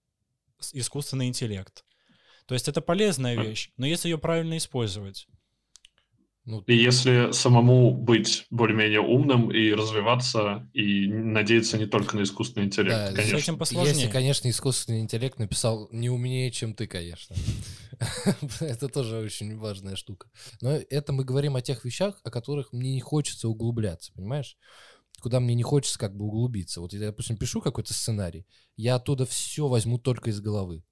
искусственный 0.72 1.28
интеллект. 1.28 1.84
То 2.46 2.54
есть 2.54 2.68
это 2.68 2.80
полезная 2.80 3.40
вещь, 3.40 3.70
но 3.76 3.86
если 3.86 4.08
ее 4.08 4.18
правильно 4.18 4.56
использовать. 4.56 5.26
Ну, 6.44 6.60
и 6.66 6.74
если 6.74 7.30
самому 7.30 7.94
быть 7.94 8.46
более-менее 8.50 9.00
умным 9.00 9.52
и 9.52 9.72
развиваться, 9.72 10.68
и 10.72 11.06
надеяться 11.06 11.78
не 11.78 11.86
только 11.86 12.16
на 12.16 12.22
искусственный 12.22 12.66
интеллект, 12.66 12.96
да, 12.96 13.12
конечно. 13.12 13.38
С 13.38 13.42
этим 13.42 13.58
посложнее. 13.58 13.94
Если, 13.94 14.10
конечно, 14.10 14.50
искусственный 14.50 15.02
интеллект 15.02 15.38
написал 15.38 15.88
не 15.92 16.10
умнее, 16.10 16.50
чем 16.50 16.74
ты, 16.74 16.88
конечно. 16.88 17.36
Это 18.60 18.88
тоже 18.88 19.18
очень 19.18 19.56
важная 19.56 19.94
штука. 19.94 20.30
Но 20.60 20.72
это 20.72 21.12
мы 21.12 21.24
говорим 21.24 21.54
о 21.54 21.62
тех 21.62 21.84
вещах, 21.84 22.20
о 22.24 22.30
которых 22.30 22.72
мне 22.72 22.92
не 22.94 23.00
хочется 23.00 23.48
углубляться, 23.48 24.12
понимаешь? 24.12 24.56
Куда 25.22 25.38
мне 25.40 25.54
не 25.54 25.62
хочется 25.62 25.98
как 25.98 26.16
бы 26.16 26.24
углубиться. 26.24 26.80
Вот 26.80 26.92
я, 26.92 27.00
допустим, 27.00 27.36
пишу 27.36 27.60
какой-то 27.60 27.94
сценарий, 27.94 28.44
я 28.76 28.96
оттуда 28.96 29.24
все 29.24 29.68
возьму 29.68 29.98
только 29.98 30.30
из 30.30 30.40
головы. 30.40 30.82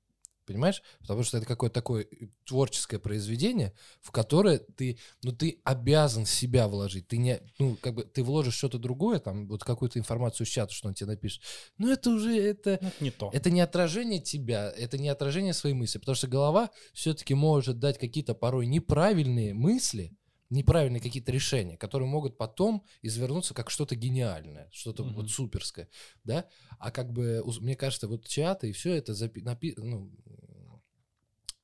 Понимаешь? 0.47 0.83
Потому 1.01 1.23
что 1.23 1.39
это 1.39 1.47
какое-то 1.47 1.75
такое 1.75 2.05
э, 2.05 2.27
творческое 2.45 2.99
произведение, 2.99 3.73
в 4.01 4.11
которое 4.11 4.59
ты, 4.59 4.99
ну, 5.23 5.31
ты 5.31 5.61
обязан 5.63 6.27
себя 6.27 6.67
вложить. 6.67 7.07
Ты 7.07 7.19
не, 7.19 7.41
ну, 7.61 7.77
как 7.81 7.95
бы, 7.95 8.03
ты 8.03 8.25
вложишь 8.25 8.55
что-то 8.55 8.79
другое, 8.79 9.21
там, 9.21 9.47
вот 9.47 9.63
какую-то 9.63 10.01
информацию 10.01 10.47
с 10.47 10.51
чата, 10.51 10.73
что 10.73 10.89
он 10.89 10.95
тебе 10.95 11.11
напишет. 11.11 11.43
Но 11.79 11.89
это 11.89 12.11
уже, 12.11 12.37
это, 12.37 12.81
Ну, 12.83 12.89
это 12.89 13.05
не 13.05 13.11
то. 13.13 13.31
это 13.33 13.51
не 13.51 13.61
отражение 13.61 14.21
тебя, 14.21 14.73
это 14.77 14.99
не 14.99 15.09
отражение 15.09 15.55
своей 15.55 15.77
мысли, 15.77 15.99
потому 15.99 16.17
что 16.17 16.27
голова 16.27 16.71
все-таки 16.95 17.35
может 17.35 17.79
дать 17.79 17.99
какие-то 17.99 18.35
порой 18.35 18.67
неправильные 18.67 19.55
мысли, 19.55 20.17
неправильные 20.51 21.01
какие-то 21.01 21.33
решения, 21.33 21.77
которые 21.77 22.09
могут 22.09 22.37
потом 22.37 22.85
извернуться 23.03 23.55
как 23.55 23.71
что-то 23.71 23.95
гениальное, 23.97 24.69
что-то 24.73 25.05
Мгм. 25.05 25.15
вот 25.15 25.31
суперское, 25.31 25.89
да? 26.25 26.47
А 26.79 26.91
как 26.91 27.13
бы, 27.13 27.43
мне 27.61 27.77
кажется, 27.77 28.09
вот 28.09 28.27
чаты 28.27 28.69
и 28.69 28.73
все 28.73 28.95
это 28.95 29.13
запи- 29.13 29.43
напи- 29.43 29.75
ну, 29.77 30.11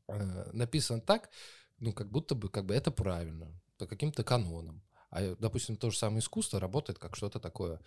э, 0.09 0.51
написано 0.53 1.01
так, 1.01 1.31
ну, 1.79 1.92
как 1.92 2.11
будто 2.11 2.35
бы, 2.35 2.49
как 2.49 2.64
бы 2.66 2.75
это 2.75 2.90
правильно, 2.90 3.61
по 3.77 3.87
каким-то 3.87 4.22
канонам. 4.25 4.83
А, 5.11 5.37
допустим, 5.37 5.77
то 5.77 5.90
же 5.90 5.99
самое 5.99 6.20
искусство 6.20 6.61
работает 6.61 6.99
как 6.99 7.16
что-то 7.16 7.40
такое 7.40 7.81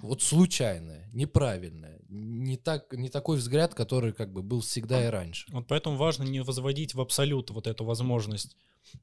вот 0.00 0.22
случайное, 0.22 1.08
неправильное, 1.12 2.00
не, 2.08 2.56
так, 2.56 2.92
не 2.92 3.10
такой 3.10 3.36
взгляд, 3.36 3.74
который 3.74 4.12
как 4.12 4.32
бы 4.32 4.42
был 4.42 4.60
всегда 4.60 5.04
и 5.04 5.08
раньше. 5.08 5.46
Вот 5.52 5.66
поэтому 5.68 5.96
важно 5.96 6.22
не 6.24 6.40
возводить 6.40 6.94
в 6.94 7.00
абсолют 7.00 7.50
вот 7.50 7.66
эту 7.66 7.84
возможность 7.84 8.56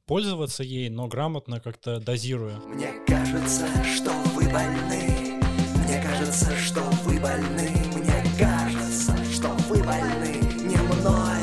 пользоваться 0.05 0.63
ей, 0.63 0.89
но 0.89 1.07
грамотно 1.07 1.59
как-то 1.59 1.99
дозируя. 1.99 2.57
Мне 2.67 2.91
кажется, 3.07 3.67
что 3.83 4.11
вы 4.33 4.49
больны. 4.49 5.39
Мне 5.85 6.01
кажется, 6.01 6.55
что 6.57 6.81
вы 7.03 7.19
больны. 7.19 7.69
Мне 7.95 8.23
кажется, 8.37 9.15
что 9.33 9.49
вы 9.67 9.83
больны 9.83 10.41
не 10.63 10.77
мной. 10.77 11.39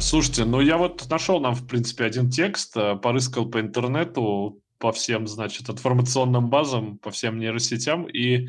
Слушайте, 0.00 0.44
ну 0.44 0.60
я 0.60 0.76
вот 0.76 1.08
нашел 1.08 1.40
нам, 1.40 1.54
в 1.54 1.66
принципе, 1.66 2.04
один 2.04 2.30
текст, 2.30 2.76
э, 2.76 2.96
порыскал 2.96 3.48
по 3.48 3.60
интернету, 3.60 4.60
по 4.78 4.92
всем, 4.92 5.26
значит, 5.26 5.70
информационным 5.70 6.50
базам, 6.50 6.98
по 6.98 7.10
всем 7.10 7.38
нейросетям, 7.38 8.04
и 8.04 8.48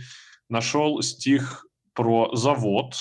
нашел 0.50 1.02
стих 1.02 1.66
про 1.94 2.36
завод. 2.36 2.96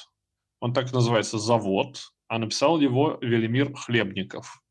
Он 0.61 0.73
так 0.73 0.93
называется 0.93 1.39
«Завод», 1.39 2.13
а 2.29 2.39
написал 2.39 2.81
его 2.81 3.19
Велимир 3.21 3.75
Хлебников. 3.75 4.63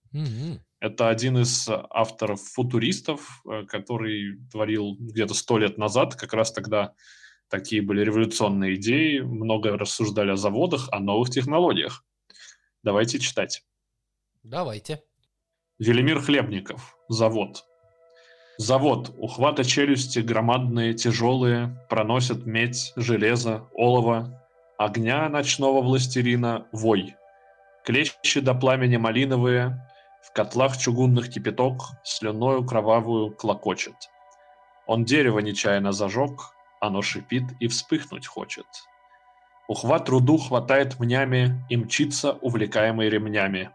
Это 0.79 1.09
один 1.09 1.39
из 1.39 1.67
э, 1.67 1.83
авторов 1.89 2.41
футуристов, 2.41 3.41
э, 3.49 3.63
который 3.65 4.37
творил 4.51 4.95
где-то 4.99 5.33
сто 5.33 5.57
лет 5.57 5.77
назад. 5.77 6.15
Как 6.15 6.33
раз 6.33 6.51
тогда 6.51 6.93
такие 7.49 7.81
были 7.81 8.01
революционные 8.01 8.75
идеи. 8.75 9.19
Много 9.19 9.77
рассуждали 9.77 10.31
о 10.31 10.35
заводах, 10.35 10.89
о 10.91 10.99
новых 10.99 11.31
технологиях. 11.31 12.03
Давайте 12.83 13.19
читать. 13.19 13.63
Давайте. 14.43 15.01
Велимир 15.79 16.21
Хлебников. 16.21 16.97
Завод. 17.09 17.65
Завод. 18.57 19.13
Ухвата 19.17 19.63
челюсти 19.63 20.19
громадные, 20.19 20.93
тяжелые, 20.93 21.77
проносят 21.89 22.45
медь, 22.45 22.93
железо, 22.95 23.67
олово, 23.73 24.47
огня 24.77 25.27
ночного 25.29 25.81
властелина, 25.81 26.67
вой. 26.71 27.15
Клещи 27.83 28.39
до 28.39 28.53
пламени 28.53 28.97
малиновые, 28.97 29.81
в 30.25 30.33
котлах 30.33 30.77
чугунных 30.77 31.29
кипяток, 31.29 31.81
слюною 32.03 32.65
кровавую 32.65 33.31
клокочет. 33.31 33.95
Он 34.87 35.05
дерево 35.05 35.39
нечаянно 35.39 35.91
зажег, 35.91 36.53
оно 36.79 37.01
шипит 37.01 37.43
и 37.59 37.67
вспыхнуть 37.67 38.27
хочет. 38.27 38.65
Ухват 39.67 40.09
руду 40.09 40.37
хватает 40.37 40.99
мнями 40.99 41.65
и 41.69 41.77
мчится, 41.77 42.33
увлекаемый 42.33 43.09
ремнями 43.09 43.71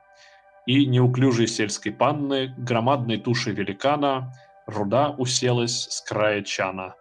и 0.66 0.86
неуклюжей 0.86 1.48
сельской 1.48 1.92
панны, 1.92 2.54
громадной 2.56 3.18
туши 3.18 3.50
великана, 3.50 4.32
руда 4.66 5.10
уселась 5.10 5.88
с 5.90 6.00
края 6.00 6.42
чана, 6.42 6.94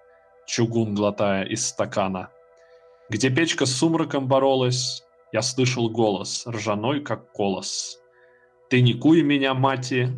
чугун 0.47 0.95
глотая 0.95 1.43
из 1.43 1.67
стакана. 1.67 2.29
Где 3.09 3.29
печка 3.29 3.65
с 3.65 3.75
сумраком 3.75 4.27
боролась, 4.27 5.03
я 5.31 5.41
слышал 5.41 5.89
голос, 5.89 6.47
ржаной, 6.47 7.01
как 7.01 7.31
колос. 7.31 7.98
Ты 8.69 8.81
не 8.81 8.93
куй 8.93 9.23
меня, 9.23 9.55
мати, 9.55 10.09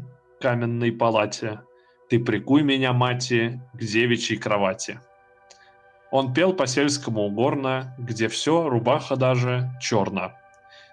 каменной 0.41 0.91
палате, 0.91 1.61
ты 2.09 2.19
прикуй 2.19 2.63
меня, 2.63 2.91
мати, 2.91 3.61
к 3.73 3.79
девичьей 3.79 4.37
кровати. 4.37 4.99
Он 6.11 6.33
пел 6.33 6.51
по-сельскому 6.51 7.21
угорно, 7.21 7.95
где 7.97 8.27
все, 8.27 8.67
рубаха 8.67 9.15
даже, 9.15 9.71
черно. 9.79 10.33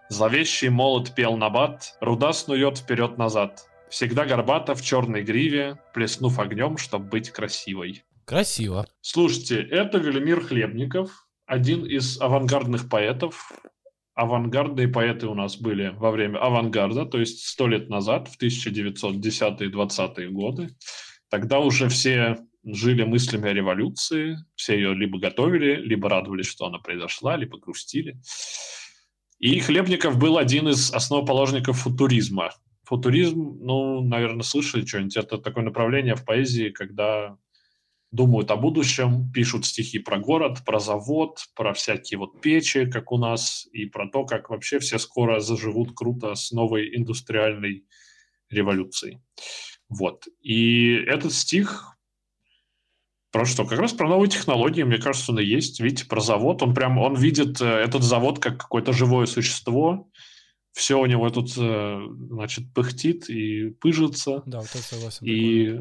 Зловещий 0.09 0.69
молот 0.69 1.17
пел 1.17 1.37
набат, 1.37 1.97
руда 2.01 2.33
снует 2.33 2.79
вперед-назад. 2.79 3.67
Всегда 3.91 4.25
горбата 4.25 4.77
в 4.77 4.83
черной 4.83 5.23
гриве, 5.23 5.81
плеснув 5.93 6.39
огнем, 6.39 6.77
чтоб 6.77 7.03
быть 7.03 7.31
красивой. 7.31 8.05
Красиво. 8.25 8.87
Слушайте, 9.01 9.63
это 9.63 9.99
Велимир 9.99 10.45
Хлебников, 10.45 11.27
один 11.47 11.85
из 11.85 12.21
авангардных 12.21 12.89
поэтов. 12.89 13.51
Авангардные 14.19 14.89
поэты 14.89 15.29
у 15.29 15.35
нас 15.35 15.57
были 15.57 15.95
во 15.97 16.11
время 16.11 16.39
авангарда, 16.39 17.07
то 17.07 17.21
есть 17.21 17.47
сто 17.47 17.69
лет 17.69 17.89
назад, 17.89 18.27
в 18.27 18.37
1910-20-е 18.43 20.29
годы. 20.31 20.71
Тогда 21.31 21.61
уже 21.61 21.89
все 21.89 22.37
жили 22.65 23.05
мыслями 23.05 23.49
о 23.49 23.53
революции, 23.53 24.37
все 24.57 24.75
ее 24.75 24.93
либо 24.93 25.21
готовили, 25.21 25.77
либо 25.77 26.09
радовались, 26.09 26.49
что 26.49 26.67
она 26.67 26.79
произошла, 26.81 27.37
либо 27.37 27.59
грустили. 27.59 28.19
И 29.39 29.61
Хлебников 29.61 30.19
был 30.19 30.37
один 30.37 30.69
из 30.69 30.93
основоположников 30.93 31.79
футуризма. 31.79 32.51
Футуризм, 32.87 33.59
ну, 33.61 34.03
наверное, 34.03 34.43
слышали 34.43 34.85
что-нибудь. 34.85 35.17
Это 35.17 35.39
такое 35.39 35.63
направление 35.63 36.17
в 36.17 36.25
поэзии, 36.25 36.71
когда 36.71 37.37
думают 38.11 38.51
о 38.51 38.57
будущем, 38.57 39.31
пишут 39.33 39.67
стихи 39.67 39.99
про 39.99 40.19
город, 40.19 40.65
про 40.65 40.81
завод, 40.81 41.41
про 41.55 41.75
всякие 41.75 42.19
вот 42.19 42.41
печи, 42.41 42.87
как 42.87 43.13
у 43.13 43.19
нас, 43.19 43.69
и 43.73 43.85
про 43.87 44.09
то, 44.09 44.25
как 44.25 44.51
вообще 44.51 44.79
все 44.79 44.99
скоро 44.99 45.41
заживут 45.41 45.95
круто 45.95 46.35
с 46.35 46.51
новой 46.53 46.97
индустриальной 46.97 47.85
революцией. 48.49 49.21
Вот. 49.89 50.27
И 50.41 50.95
этот 51.07 51.33
стих 51.33 51.99
про 53.31 53.45
что? 53.45 53.67
Как 53.67 53.79
раз 53.79 53.93
про 53.93 54.09
новые 54.09 54.31
технологии, 54.31 54.83
мне 54.83 54.99
кажется, 54.99 55.33
он 55.33 55.41
и 55.41 55.45
есть. 55.45 55.81
Видите, 55.81 56.07
про 56.07 56.21
завод. 56.21 56.63
Он 56.63 56.75
прям, 56.75 56.99
он 56.99 57.15
видит 57.15 57.61
э, 57.61 57.67
этот 57.67 58.03
завод 58.03 58.39
как 58.39 58.59
какое-то 58.59 58.93
живое 58.93 59.27
существо. 59.27 60.11
Все 60.73 60.99
у 60.99 61.05
него 61.05 61.29
тут, 61.29 61.53
э, 61.59 62.01
значит, 62.31 62.73
пыхтит 62.73 63.29
и 63.29 63.71
пыжится. 63.71 64.43
Да, 64.47 64.61
вот 64.61 64.69
это 64.69 64.79
согласен. 64.79 65.27
И 65.27 65.81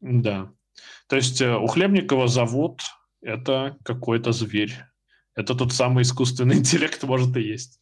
да. 0.00 0.52
То 1.08 1.16
есть 1.16 1.40
э, 1.40 1.56
у 1.56 1.66
Хлебникова 1.66 2.28
завод– 2.28 2.82
это 3.22 3.76
какой-то 3.84 4.32
зверь. 4.32 4.74
Это 5.34 5.54
тот 5.54 5.72
самый 5.72 6.02
искусственный 6.02 6.56
интеллект, 6.58 7.02
может, 7.04 7.36
и 7.36 7.40
есть. 7.40 7.80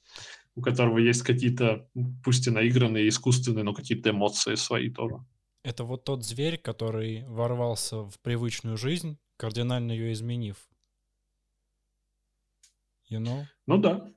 У 0.55 0.63
которого 0.63 0.99
есть 0.99 1.23
какие-то, 1.23 1.89
пусть 2.25 2.47
и 2.47 2.51
наигранные, 2.51 3.09
искусственные, 3.09 3.65
но 3.65 3.75
какие-то 3.75 4.11
эмоции 4.11 4.55
свои 4.55 4.91
тоже. 4.91 5.17
Это 5.63 5.85
вот 5.85 6.05
тот 6.05 6.25
зверь, 6.25 6.59
который 6.59 7.25
ворвался 7.25 8.05
в 8.05 8.21
привычную 8.23 8.77
жизнь, 8.77 9.19
кардинально 9.37 9.93
ее 9.93 10.13
изменив. 10.13 10.57
You 13.11 13.21
know? 13.21 13.45
Ну 13.67 13.79
да, 13.79 14.09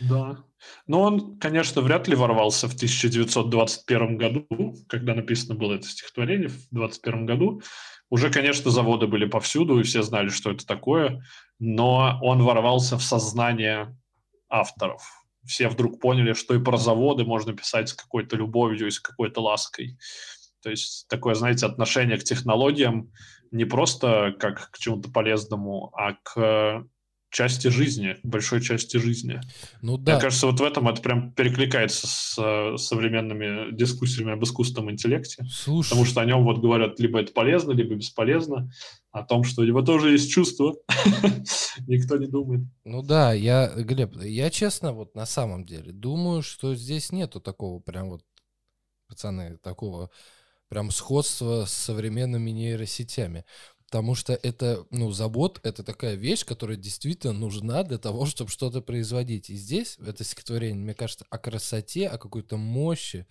да. 0.00 0.44
Но 0.86 1.02
он, 1.02 1.38
конечно, 1.38 1.82
вряд 1.82 2.08
ли 2.08 2.14
ворвался 2.14 2.68
в 2.68 2.74
1921 2.74 4.16
году, 4.16 4.76
когда 4.88 5.14
написано 5.14 5.54
было 5.54 5.74
это 5.74 5.86
стихотворение, 5.86 6.48
в 6.48 6.68
21 6.70 7.26
году. 7.26 7.62
Уже, 8.10 8.30
конечно, 8.30 8.70
заводы 8.70 9.06
были 9.06 9.26
повсюду, 9.26 9.78
и 9.78 9.82
все 9.82 10.02
знали, 10.02 10.28
что 10.28 10.50
это 10.50 10.66
такое, 10.66 11.22
но 11.58 12.18
он 12.22 12.42
ворвался 12.42 12.96
в 12.96 13.02
сознание 13.02 13.96
авторов. 14.48 15.02
Все 15.44 15.68
вдруг 15.68 16.00
поняли, 16.00 16.32
что 16.32 16.54
и 16.54 16.62
про 16.62 16.78
заводы 16.78 17.24
можно 17.24 17.52
писать 17.52 17.90
с 17.90 17.94
какой-то 17.94 18.36
любовью 18.36 18.86
и 18.86 18.90
с 18.90 19.00
какой-то 19.00 19.40
лаской. 19.42 19.98
То 20.62 20.70
есть 20.70 21.06
такое, 21.08 21.34
знаете, 21.34 21.66
отношение 21.66 22.18
к 22.18 22.24
технологиям 22.24 23.12
не 23.50 23.64
просто 23.64 24.34
как 24.38 24.70
к 24.70 24.78
чему-то 24.78 25.10
полезному, 25.10 25.90
а 25.94 26.14
к 26.22 26.84
части 27.30 27.68
жизни, 27.68 28.16
большой 28.22 28.60
части 28.60 28.96
жизни. 28.96 29.40
Ну 29.82 29.98
да. 29.98 30.12
Мне 30.12 30.20
кажется, 30.20 30.46
вот 30.46 30.60
в 30.60 30.62
этом 30.64 30.88
это 30.88 31.02
прям 31.02 31.32
перекликается 31.32 32.06
с 32.06 32.36
э, 32.38 32.76
современными 32.78 33.74
дискуссиями 33.74 34.32
об 34.32 34.42
искусственном 34.42 34.90
интеллекте. 34.90 35.44
Слушай, 35.50 35.90
Потому 35.90 36.06
что 36.06 36.20
о 36.20 36.24
нем 36.24 36.44
вот 36.44 36.58
говорят, 36.58 36.98
либо 36.98 37.20
это 37.20 37.32
полезно, 37.32 37.72
либо 37.72 37.94
бесполезно. 37.94 38.70
О 39.10 39.22
том, 39.22 39.44
что 39.44 39.62
у 39.62 39.64
него 39.64 39.82
тоже 39.82 40.12
есть 40.12 40.30
чувства. 40.30 40.76
Никто 41.86 42.16
не 42.16 42.26
думает. 42.26 42.62
ну 42.84 43.02
да, 43.02 43.32
я, 43.32 43.72
Глеб, 43.74 44.16
я 44.22 44.50
честно, 44.50 44.92
вот 44.92 45.14
на 45.14 45.26
самом 45.26 45.64
деле, 45.64 45.92
думаю, 45.92 46.42
что 46.42 46.74
здесь 46.74 47.12
нету 47.12 47.40
такого 47.40 47.80
прям 47.80 48.10
вот, 48.10 48.22
пацаны, 49.06 49.58
такого 49.58 50.10
прям 50.68 50.90
сходства 50.90 51.64
с 51.64 51.72
современными 51.72 52.50
нейросетями. 52.50 53.44
Потому 53.90 54.14
что 54.14 54.34
это, 54.34 54.84
ну, 54.90 55.10
завод— 55.12 55.60
это 55.62 55.82
такая 55.82 56.14
вещь, 56.14 56.44
которая 56.44 56.76
действительно 56.76 57.32
нужна 57.32 57.82
для 57.84 57.96
того, 57.96 58.26
чтобы 58.26 58.50
что-то 58.50 58.82
производить. 58.82 59.48
И 59.48 59.54
здесь, 59.54 59.96
это 59.98 60.24
стихотворение, 60.24 60.76
мне 60.76 60.94
кажется, 60.94 61.24
о 61.30 61.38
красоте, 61.38 62.06
о 62.06 62.18
какой-то 62.18 62.58
мощи, 62.58 63.26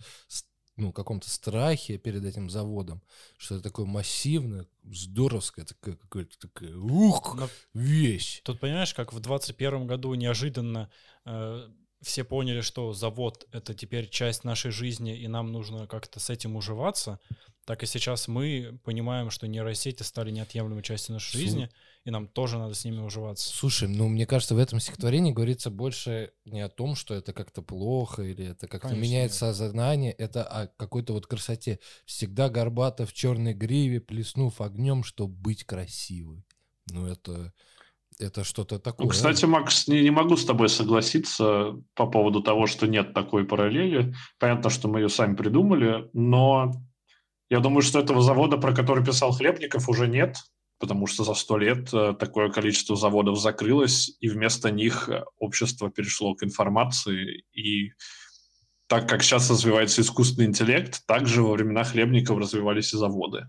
ну, 0.76 0.92
каком-то 0.92 1.28
страхе 1.30 1.98
перед 1.98 2.24
этим 2.24 2.50
заводом, 2.50 3.02
что 3.36 3.56
это 3.56 3.64
такое 3.64 3.86
массивное, 3.86 4.66
здоровское, 4.84 5.64
такое, 5.64 5.94
какое-то 5.96 6.38
такое, 6.38 6.76
ух, 6.76 7.36
Но 7.36 7.48
вещь. 7.74 8.40
Тут 8.44 8.60
понимаешь, 8.60 8.94
как 8.94 9.12
в 9.12 9.20
21 9.20 9.86
году 9.86 10.14
неожиданно 10.14 10.90
э, 11.24 11.68
все 12.00 12.24
поняли, 12.24 12.60
что 12.60 12.92
завод— 12.92 13.46
это 13.52 13.74
теперь 13.74 14.08
часть 14.08 14.44
нашей 14.44 14.70
жизни, 14.70 15.18
и 15.18 15.26
нам 15.26 15.52
нужно 15.52 15.86
как-то 15.86 16.20
с 16.20 16.30
этим 16.30 16.56
уживаться, 16.56 17.18
так 17.68 17.82
и 17.82 17.86
сейчас 17.86 18.28
мы 18.28 18.80
понимаем, 18.82 19.28
что 19.28 19.46
нейросети 19.46 20.02
стали 20.02 20.30
неотъемлемой 20.30 20.82
частью 20.82 21.12
нашей 21.12 21.32
Су- 21.32 21.38
жизни, 21.38 21.68
и 22.06 22.10
нам 22.10 22.26
тоже 22.26 22.56
надо 22.56 22.72
с 22.72 22.82
ними 22.86 23.02
уживаться. 23.02 23.54
Слушай, 23.54 23.88
ну, 23.88 24.08
мне 24.08 24.24
кажется, 24.24 24.54
в 24.54 24.58
этом 24.58 24.80
стихотворении 24.80 25.32
говорится 25.32 25.68
больше 25.68 26.32
не 26.46 26.62
о 26.62 26.70
том, 26.70 26.94
что 26.94 27.12
это 27.12 27.34
как-то 27.34 27.60
плохо 27.60 28.22
или 28.22 28.46
это 28.46 28.68
как-то 28.68 28.88
Конечно, 28.88 29.02
меняет 29.02 29.32
нет. 29.32 29.34
сознание, 29.34 30.12
это 30.12 30.44
о 30.44 30.68
какой-то 30.68 31.12
вот 31.12 31.26
красоте. 31.26 31.78
Всегда 32.06 32.48
горбато 32.48 33.04
в 33.04 33.12
черной 33.12 33.52
гриве, 33.52 34.00
плеснув 34.00 34.62
огнем, 34.62 35.04
чтобы 35.04 35.34
быть 35.34 35.64
красивой. 35.64 36.46
Ну, 36.90 37.04
это, 37.04 37.52
это 38.18 38.44
что-то 38.44 38.78
такое. 38.78 39.04
Ну, 39.04 39.10
кстати, 39.10 39.44
Макс, 39.44 39.88
не, 39.88 40.00
не 40.00 40.10
могу 40.10 40.38
с 40.38 40.46
тобой 40.46 40.70
согласиться 40.70 41.74
по 41.92 42.06
поводу 42.06 42.42
того, 42.42 42.66
что 42.66 42.86
нет 42.86 43.12
такой 43.12 43.46
параллели. 43.46 44.14
Понятно, 44.38 44.70
что 44.70 44.88
мы 44.88 45.00
ее 45.00 45.10
сами 45.10 45.36
придумали, 45.36 46.08
но 46.14 46.72
я 47.50 47.60
думаю, 47.60 47.82
что 47.82 47.98
этого 47.98 48.22
завода, 48.22 48.58
про 48.58 48.74
который 48.74 49.04
писал 49.04 49.32
Хлебников, 49.32 49.88
уже 49.88 50.06
нет, 50.06 50.36
потому 50.78 51.06
что 51.06 51.24
за 51.24 51.34
сто 51.34 51.58
лет 51.58 51.92
э, 51.92 52.14
такое 52.18 52.50
количество 52.50 52.96
заводов 52.96 53.38
закрылось, 53.38 54.16
и 54.20 54.28
вместо 54.28 54.70
них 54.70 55.08
э, 55.08 55.24
общество 55.38 55.90
перешло 55.90 56.34
к 56.34 56.44
информации. 56.44 57.44
И 57.52 57.92
так 58.86 59.08
как 59.08 59.22
сейчас 59.22 59.50
развивается 59.50 60.02
искусственный 60.02 60.46
интеллект, 60.46 61.04
также 61.06 61.42
во 61.42 61.52
времена 61.52 61.84
Хлебникова 61.84 62.40
развивались 62.40 62.92
и 62.92 62.98
заводы. 62.98 63.48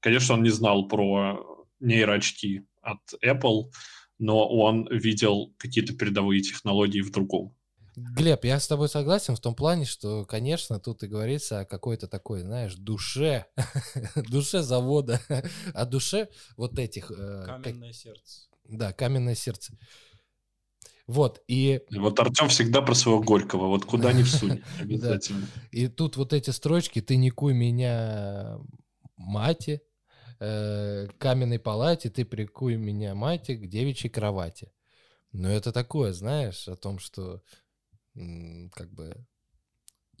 Конечно, 0.00 0.34
он 0.34 0.42
не 0.42 0.50
знал 0.50 0.86
про 0.86 1.44
нейроочки 1.80 2.64
от 2.82 3.00
Apple, 3.24 3.70
но 4.18 4.48
он 4.48 4.88
видел 4.90 5.54
какие-то 5.58 5.94
передовые 5.94 6.42
технологии 6.42 7.00
в 7.00 7.10
другом. 7.10 7.54
Глеб, 8.14 8.44
я 8.44 8.60
с 8.60 8.68
тобой 8.68 8.88
согласен 8.88 9.34
в 9.36 9.40
том 9.40 9.54
плане, 9.54 9.84
что, 9.84 10.24
конечно, 10.24 10.78
тут 10.78 11.02
и 11.02 11.06
говорится 11.08 11.60
о 11.60 11.64
какой-то 11.64 12.08
такой, 12.08 12.40
знаешь, 12.40 12.74
душе, 12.74 13.46
душе 14.28 14.62
завода, 14.62 15.20
о 15.74 15.84
душе 15.84 16.28
вот 16.56 16.78
этих... 16.78 17.10
э, 17.10 17.44
как- 17.46 17.62
Каменное 17.64 17.92
сердце. 17.92 18.48
Да, 18.68 18.92
каменное 18.92 19.34
сердце. 19.34 19.72
Вот, 21.06 21.42
и 21.48 21.80
И 21.90 21.98
вот 21.98 22.20
Артем 22.20 22.48
всегда 22.48 22.82
про 22.82 22.94
своего 22.94 23.22
Горького, 23.22 23.68
вот 23.68 23.86
куда 23.86 24.12
ни 24.12 24.22
всунь, 24.22 24.62
обязательно. 24.80 25.46
И 25.70 25.88
тут 25.88 26.16
вот 26.18 26.34
эти 26.34 26.50
строчки 26.50 27.00
«Ты 27.00 27.16
не 27.16 27.30
куй 27.30 27.54
меня, 27.54 28.58
мати», 29.16 29.80
э, 30.38 31.08
«Каменной 31.18 31.58
палате, 31.58 32.10
ты 32.10 32.26
прикуй 32.26 32.76
меня, 32.76 33.14
мати, 33.14 33.56
к 33.56 33.66
девичьей 33.66 34.10
кровати». 34.10 34.70
Но 35.32 35.50
это 35.50 35.72
такое, 35.72 36.12
знаешь, 36.12 36.68
о 36.68 36.76
том, 36.76 36.98
что 36.98 37.42
как 38.74 38.92
бы 38.92 39.26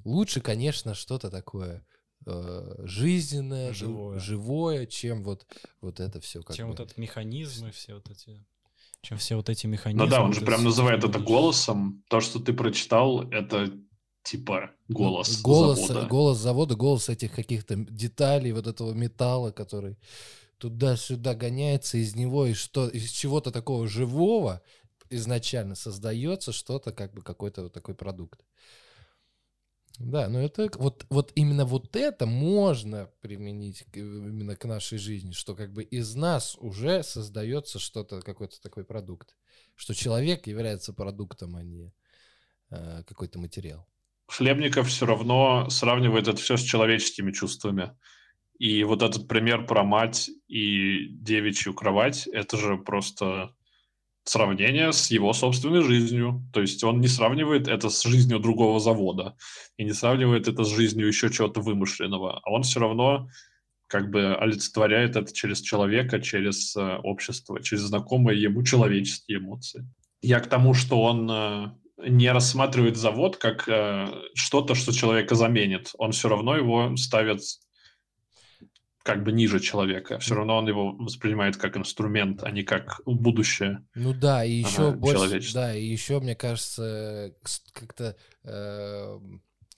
лучше, 0.04 0.40
конечно, 0.40 0.94
что-то 0.94 1.30
такое 1.30 1.86
э, 2.26 2.74
жизненное, 2.84 3.72
жи- 3.72 3.86
Живое. 3.86 4.18
живое, 4.18 4.86
чем 4.86 5.22
вот, 5.22 5.46
вот 5.80 6.00
это 6.00 6.20
все. 6.20 6.42
Как 6.42 6.56
Чем 6.56 6.66
бы. 6.68 6.72
вот 6.72 6.80
этот 6.80 6.98
механизмы, 6.98 7.70
все 7.70 7.94
вот 7.94 8.10
эти... 8.10 8.44
Чем 9.00 9.18
все 9.18 9.36
вот 9.36 9.48
эти 9.48 9.66
механизмы. 9.66 10.06
Ну 10.06 10.10
да, 10.10 10.22
он 10.22 10.32
же 10.32 10.40
прям 10.40 10.64
называет 10.64 11.04
это 11.04 11.20
голосом. 11.20 12.02
То, 12.08 12.20
что 12.20 12.40
ты 12.40 12.52
прочитал, 12.52 13.22
это 13.30 13.72
типа 14.24 14.72
голос 14.88 15.40
голос, 15.40 15.86
завода. 15.86 16.06
голос 16.06 16.38
завода, 16.38 16.74
голос 16.74 17.08
этих 17.08 17.32
каких-то 17.32 17.76
деталей, 17.76 18.52
вот 18.52 18.66
этого 18.66 18.92
металла, 18.92 19.52
который 19.52 19.96
туда-сюда 20.58 21.34
гоняется 21.34 21.98
из 21.98 22.16
него, 22.16 22.46
и 22.46 22.54
что 22.54 22.88
из 22.88 23.10
чего-то 23.10 23.52
такого 23.52 23.86
живого 23.86 24.60
изначально 25.10 25.74
создается 25.74 26.52
что-то, 26.52 26.92
как 26.92 27.14
бы 27.14 27.22
какой-то 27.22 27.64
вот 27.64 27.72
такой 27.72 27.94
продукт. 27.94 28.44
Да, 29.98 30.28
но 30.28 30.40
это 30.40 30.68
к- 30.68 30.76
вот, 30.76 31.06
вот 31.10 31.32
именно 31.34 31.64
вот 31.64 31.96
это 31.96 32.24
можно 32.24 33.10
применить 33.20 33.84
именно 33.92 34.54
к 34.54 34.64
нашей 34.64 34.96
жизни, 34.98 35.32
что 35.32 35.56
как 35.56 35.72
бы 35.72 35.82
из 35.82 36.14
нас 36.14 36.56
уже 36.60 37.02
создается 37.02 37.80
что-то, 37.80 38.22
какой-то 38.22 38.60
такой 38.62 38.84
продукт, 38.84 39.34
что 39.74 39.94
человек 39.94 40.46
является 40.46 40.92
продуктом, 40.92 41.56
а 41.56 41.64
не 41.64 41.92
э, 42.70 43.02
какой-то 43.08 43.40
материал. 43.40 43.88
Хлебников 44.28 44.88
все 44.88 45.04
равно 45.04 45.68
сравнивает 45.68 46.28
это 46.28 46.36
все 46.36 46.56
с 46.56 46.62
человеческими 46.62 47.32
чувствами. 47.32 47.96
И 48.58 48.84
вот 48.84 49.02
этот 49.02 49.26
пример 49.26 49.66
про 49.66 49.82
мать 49.84 50.30
и 50.48 51.08
девичью 51.10 51.74
кровать, 51.74 52.26
это 52.28 52.56
же 52.56 52.76
просто 52.76 53.54
сравнение 54.28 54.92
с 54.92 55.10
его 55.10 55.32
собственной 55.32 55.82
жизнью. 55.82 56.42
То 56.52 56.60
есть 56.60 56.84
он 56.84 57.00
не 57.00 57.08
сравнивает 57.08 57.68
это 57.68 57.90
с 57.90 58.02
жизнью 58.02 58.38
другого 58.38 58.80
завода 58.80 59.36
и 59.76 59.84
не 59.84 59.92
сравнивает 59.92 60.48
это 60.48 60.64
с 60.64 60.68
жизнью 60.68 61.06
еще 61.06 61.30
чего-то 61.30 61.60
вымышленного. 61.60 62.40
А 62.42 62.50
он 62.50 62.62
все 62.62 62.80
равно 62.80 63.28
как 63.88 64.10
бы 64.10 64.34
олицетворяет 64.36 65.16
это 65.16 65.32
через 65.34 65.60
человека, 65.60 66.20
через 66.20 66.76
э, 66.76 66.98
общество, 67.02 67.62
через 67.62 67.82
знакомые 67.82 68.40
ему 68.40 68.62
человеческие 68.62 69.38
эмоции. 69.38 69.88
Я 70.20 70.40
к 70.40 70.46
тому, 70.46 70.74
что 70.74 71.02
он 71.02 71.30
э, 71.30 71.70
не 72.06 72.30
рассматривает 72.30 72.96
завод 72.96 73.38
как 73.38 73.68
э, 73.68 74.08
что-то, 74.34 74.74
что 74.74 74.92
человека 74.92 75.34
заменит. 75.34 75.92
Он 75.98 76.12
все 76.12 76.28
равно 76.28 76.56
его 76.56 76.96
ставит 76.96 77.40
как 79.08 79.24
бы 79.24 79.32
ниже 79.32 79.58
человека. 79.58 80.18
Все 80.18 80.34
равно 80.34 80.58
он 80.58 80.68
его 80.68 80.92
воспринимает 80.92 81.56
как 81.56 81.78
инструмент, 81.78 82.42
а 82.42 82.50
не 82.50 82.62
как 82.62 83.00
будущее. 83.06 83.82
Ну 83.94 84.12
да, 84.12 84.44
и 84.44 84.52
еще 84.52 84.90
Ага, 84.90 84.98
больше, 84.98 85.54
да, 85.54 85.74
и 85.74 85.82
еще, 85.82 86.20
мне 86.20 86.36
кажется, 86.36 87.34
как-то, 87.72 88.16
э, 88.44 89.20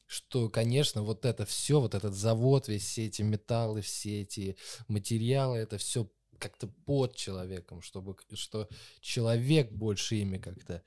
что, 0.09 0.49
конечно, 0.49 1.03
вот 1.03 1.25
это 1.25 1.47
все, 1.47 1.81
вот 1.81 1.95
этот 1.95 2.13
завод, 2.13 2.67
весь 2.67 2.83
все 2.85 3.07
эти 3.07 3.23
металлы, 3.23 3.83
все 3.83 4.23
эти 4.23 4.57
материалы, 4.89 5.59
это 5.59 5.79
все 5.79 6.11
как-то 6.41 6.67
под 6.67 7.15
человеком, 7.15 7.83
чтобы, 7.83 8.17
что 8.35 8.69
человек 9.01 9.71
больше 9.71 10.17
ими 10.17 10.39
как-то, 10.39 10.83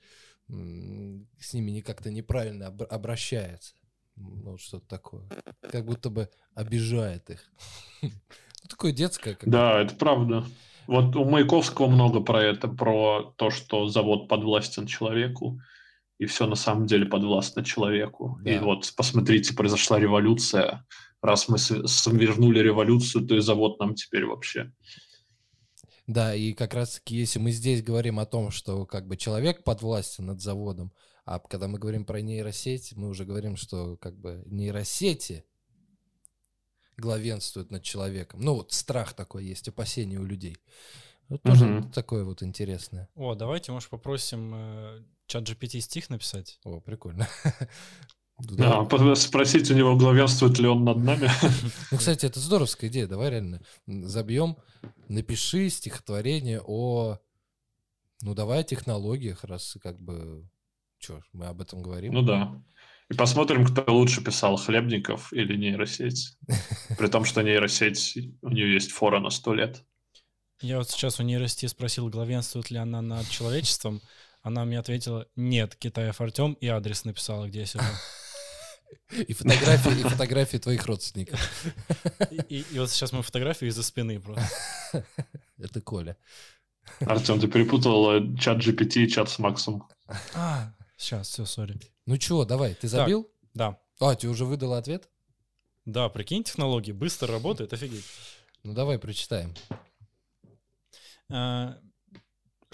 с 0.48 1.54
ними 1.54 1.70
не 1.70 1.80
как-то 1.80 2.10
неправильно 2.10 2.66
об- 2.66 2.82
обращается. 2.82 3.74
Ну, 4.16 4.50
вот 4.52 4.60
что-то 4.60 4.86
такое. 4.88 5.22
Как 5.60 5.84
будто 5.84 6.10
бы 6.10 6.28
обижает 6.54 7.30
их. 7.30 7.40
Ну, 8.64 8.68
такое 8.70 8.92
детское. 8.92 9.36
Да, 9.42 9.82
это 9.82 9.94
правда. 9.94 10.42
Вот 10.86 11.14
у 11.16 11.24
Маяковского 11.26 11.86
много 11.86 12.20
про 12.20 12.42
это, 12.42 12.66
про 12.66 13.34
то, 13.36 13.50
что 13.50 13.88
завод 13.88 14.26
подвластен 14.26 14.86
человеку, 14.86 15.60
и 16.18 16.24
все 16.24 16.46
на 16.46 16.54
самом 16.54 16.86
деле 16.86 17.04
подвластно 17.04 17.62
человеку. 17.62 18.38
И 18.42 18.54
Да. 18.54 18.62
вот 18.62 18.90
посмотрите, 18.96 19.54
произошла 19.54 19.98
революция. 19.98 20.86
Раз 21.20 21.48
мы 21.50 21.58
свернули 21.58 22.60
революцию, 22.60 23.26
то 23.26 23.36
и 23.36 23.40
завод 23.40 23.78
нам 23.80 23.94
теперь 23.94 24.24
вообще. 24.24 24.72
Да, 26.06 26.34
и 26.34 26.52
как 26.52 26.74
раз-таки, 26.74 27.16
если 27.16 27.38
мы 27.38 27.50
здесь 27.50 27.82
говорим 27.82 28.18
о 28.18 28.26
том, 28.26 28.50
что 28.50 28.84
как 28.84 29.06
бы 29.06 29.16
человек 29.16 29.64
подвластен 29.64 30.26
над 30.26 30.40
заводом, 30.40 30.92
а 31.24 31.38
когда 31.38 31.66
мы 31.68 31.78
говорим 31.78 32.04
про 32.04 32.20
нейросеть, 32.20 32.92
мы 32.94 33.08
уже 33.08 33.24
говорим, 33.24 33.56
что 33.56 33.96
как 33.96 34.14
бы 34.18 34.42
нейросети 34.46 35.44
главенствуют 36.98 37.70
над 37.70 37.82
человеком. 37.82 38.40
Ну 38.40 38.54
вот 38.54 38.72
страх 38.72 39.14
такой 39.14 39.44
есть, 39.46 39.66
опасение 39.68 40.20
у 40.20 40.24
людей. 40.24 40.58
Вот 41.28 41.42
тоже 41.42 41.64
Мгм. 41.66 41.90
такое 41.92 42.24
вот 42.24 42.42
интересное. 42.42 43.08
О, 43.14 43.34
давайте, 43.34 43.72
может, 43.72 43.88
попросим 43.88 44.52
э, 44.54 45.04
чат 45.26 45.44
GPT 45.48 45.80
стих 45.80 46.10
написать. 46.10 46.60
О, 46.64 46.80
прикольно. 46.80 47.26
Да, 48.38 48.84
спросить 49.14 49.70
у 49.70 49.74
него, 49.74 49.96
главенствует 49.96 50.58
ли 50.58 50.66
он 50.66 50.84
над 50.84 50.98
нами. 50.98 51.30
Ну, 51.92 51.98
кстати, 51.98 52.26
это 52.26 52.40
здоровская 52.40 52.90
идея. 52.90 53.06
Давай 53.06 53.30
реально 53.30 53.60
забьем, 53.86 54.56
напиши 55.08 55.70
стихотворение 55.70 56.60
о, 56.64 57.18
ну, 58.22 58.34
давай 58.34 58.60
о 58.60 58.64
технологиях, 58.64 59.44
раз 59.44 59.76
как 59.82 60.00
бы, 60.00 60.48
что, 60.98 61.22
мы 61.32 61.46
об 61.46 61.60
этом 61.60 61.82
говорим. 61.82 62.14
Ну 62.14 62.22
да. 62.22 62.60
И 63.10 63.14
посмотрим, 63.14 63.64
кто 63.64 63.84
лучше 63.92 64.24
писал, 64.24 64.56
Хлебников 64.56 65.32
или 65.32 65.56
нейросеть. 65.56 66.36
При 66.98 67.06
том, 67.06 67.24
что 67.24 67.42
нейросеть, 67.42 68.16
у 68.42 68.48
нее 68.48 68.72
есть 68.74 68.90
фора 68.90 69.20
на 69.20 69.30
сто 69.30 69.54
лет. 69.54 69.84
Я 70.60 70.78
вот 70.78 70.90
сейчас 70.90 71.20
у 71.20 71.22
нейросети 71.22 71.66
спросил, 71.66 72.08
главенствует 72.08 72.70
ли 72.70 72.78
она 72.78 73.02
над 73.02 73.28
человечеством. 73.28 74.00
Она 74.42 74.64
мне 74.64 74.78
ответила, 74.78 75.26
нет, 75.36 75.76
Китаев 75.76 76.20
Артем, 76.20 76.54
и 76.54 76.66
адрес 76.66 77.04
написала, 77.04 77.46
где 77.46 77.60
я 77.60 77.66
сижу. 77.66 77.84
И 79.10 79.32
фотографии, 79.32 80.00
и 80.00 80.02
фотографии 80.02 80.58
твоих 80.58 80.86
родственников. 80.86 81.40
И, 82.30 82.36
и- 82.48 82.66
и 82.72 82.78
вот 82.78 82.90
сейчас 82.90 83.12
мы 83.12 83.22
фотографию 83.22 83.70
из-за 83.70 83.82
спины 83.82 84.20
просто. 84.20 85.04
Это 85.58 85.80
Коля. 85.80 86.16
Артем, 87.00 87.40
ты 87.40 87.48
перепутал 87.48 88.10
э, 88.12 88.36
чат 88.38 88.58
GPT 88.58 89.04
и 89.04 89.08
чат 89.08 89.28
с 89.30 89.38
Максом. 89.38 89.88
А, 90.34 90.72
сейчас, 90.96 91.28
все, 91.28 91.44
сори. 91.46 91.78
Ну 92.06 92.18
чего, 92.18 92.44
давай, 92.44 92.74
ты 92.74 92.88
забил? 92.88 93.30
Да, 93.54 93.78
А, 94.00 94.14
тебе 94.14 94.30
уже 94.32 94.44
выдал 94.44 94.74
ответ? 94.74 95.08
да, 95.86 96.08
прикинь, 96.08 96.42
технологии 96.44 96.92
быстро 96.92 97.28
работают, 97.32 97.72
офигеть. 97.72 98.04
Ну 98.62 98.72
давай 98.74 98.98
прочитаем. 98.98 99.54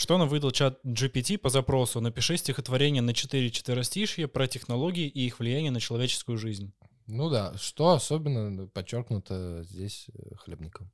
Что 0.01 0.17
нам 0.17 0.31
выдал 0.31 0.51
чат 0.51 0.81
GPT 0.83 1.37
по 1.37 1.51
запросу? 1.51 2.01
Напиши 2.01 2.39
стихотворение 2.39 3.03
на 3.03 3.13
4 3.13 3.51
четверостишья 3.51 4.29
про 4.29 4.47
технологии 4.47 5.07
и 5.07 5.27
их 5.27 5.39
влияние 5.39 5.71
на 5.71 5.79
человеческую 5.79 6.39
жизнь. 6.39 6.73
Ну 7.07 7.29
да, 7.29 7.53
что 7.59 7.91
особенно 7.91 8.67
подчеркнуто 8.67 9.63
здесь 9.63 10.07
э, 10.09 10.37
хлебником. 10.37 10.91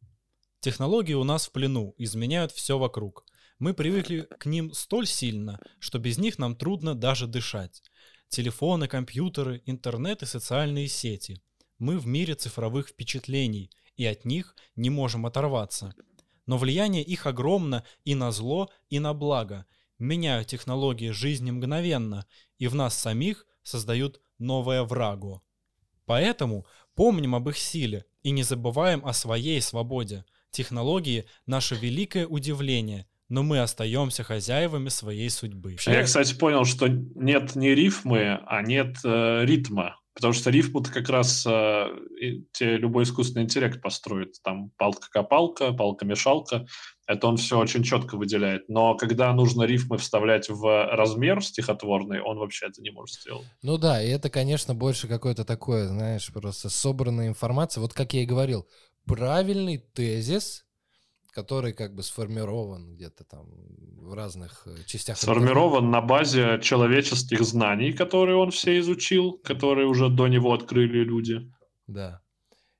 Технологии 0.58 1.14
у 1.14 1.22
нас 1.22 1.46
в 1.46 1.52
плену, 1.52 1.94
изменяют 1.98 2.50
все 2.50 2.80
вокруг. 2.80 3.24
Мы 3.60 3.74
привыкли 3.74 4.26
к 4.40 4.46
ним 4.46 4.72
столь 4.72 5.06
сильно, 5.06 5.60
что 5.78 6.00
без 6.00 6.18
них 6.18 6.40
нам 6.40 6.56
трудно 6.56 6.96
даже 6.96 7.28
дышать. 7.28 7.84
Телефоны, 8.28 8.88
компьютеры, 8.88 9.62
интернет 9.66 10.24
и 10.24 10.26
социальные 10.26 10.88
сети. 10.88 11.40
Мы 11.78 12.00
в 12.00 12.08
мире 12.08 12.34
цифровых 12.34 12.88
впечатлений, 12.88 13.70
и 13.96 14.04
от 14.04 14.24
них 14.24 14.56
не 14.74 14.90
можем 14.90 15.26
оторваться. 15.26 15.94
Но 16.46 16.58
влияние 16.58 17.02
их 17.02 17.26
огромно 17.26 17.84
и 18.04 18.14
на 18.14 18.30
зло, 18.30 18.70
и 18.88 18.98
на 18.98 19.12
благо. 19.14 19.66
Меняют 19.98 20.48
технологии 20.48 21.10
жизни 21.10 21.50
мгновенно, 21.50 22.26
и 22.58 22.68
в 22.68 22.74
нас 22.74 22.98
самих 22.98 23.46
создают 23.62 24.20
новое 24.38 24.82
врагу. 24.82 25.42
Поэтому 26.04 26.66
помним 26.94 27.34
об 27.34 27.48
их 27.48 27.58
силе 27.58 28.04
и 28.22 28.30
не 28.30 28.42
забываем 28.42 29.04
о 29.04 29.12
своей 29.12 29.60
свободе. 29.60 30.24
Технологии— 30.50 31.26
наше 31.46 31.74
великое 31.74 32.26
удивление, 32.26 33.06
но 33.28 33.42
мы 33.42 33.60
остаемся 33.60 34.22
хозяевами 34.22 34.88
своей 34.88 35.28
судьбы. 35.30 35.76
Я, 35.86 36.02
кстати, 36.02 36.34
понял, 36.34 36.64
что 36.64 36.86
нет 36.88 37.56
не 37.56 37.74
рифмы, 37.74 38.40
а 38.46 38.62
нет 38.62 38.98
э, 39.04 39.44
ритма. 39.44 39.98
Потому 40.16 40.32
что 40.32 40.48
рифму-то 40.48 40.90
как 40.90 41.10
раз 41.10 41.44
э, 41.46 41.88
те 42.52 42.78
любой 42.78 43.04
искусственный 43.04 43.44
интеллект 43.44 43.82
построит. 43.82 44.36
Там 44.42 44.70
палка-копалка, 44.78 45.72
палка-мешалка. 45.72 46.66
Это 47.06 47.26
он 47.26 47.36
все 47.36 47.58
очень 47.58 47.82
четко 47.82 48.16
выделяет. 48.16 48.66
Но 48.70 48.96
когда 48.96 49.30
нужно 49.34 49.64
рифмы 49.64 49.98
вставлять 49.98 50.48
в 50.48 50.86
размер 50.90 51.44
стихотворный, 51.44 52.22
он 52.22 52.38
вообще 52.38 52.66
это 52.66 52.80
не 52.80 52.90
может 52.90 53.16
сделать. 53.16 53.46
Ну 53.60 53.76
да, 53.76 54.02
и 54.02 54.08
это, 54.08 54.30
конечно, 54.30 54.74
больше 54.74 55.06
какое-то 55.06 55.44
такое, 55.44 55.86
знаешь, 55.86 56.32
просто 56.32 56.70
собранная 56.70 57.28
информация. 57.28 57.82
Вот 57.82 57.92
как 57.92 58.14
я 58.14 58.22
и 58.22 58.26
говорил, 58.26 58.66
правильный 59.04 59.76
тезис, 59.76 60.65
который 61.36 61.74
как 61.74 61.94
бы 61.94 62.02
сформирован 62.02 62.94
где-то 62.94 63.24
там 63.24 63.46
в 64.00 64.14
разных 64.14 64.66
э, 64.66 64.84
частях. 64.86 65.18
Сформирован 65.18 65.90
на 65.90 66.00
базе 66.00 66.58
человеческих 66.62 67.42
знаний, 67.44 67.92
которые 67.92 68.36
он 68.36 68.50
все 68.50 68.78
изучил, 68.78 69.38
которые 69.44 69.86
уже 69.86 70.08
до 70.08 70.28
него 70.28 70.54
открыли 70.54 71.04
люди. 71.04 71.52
Да. 71.86 72.22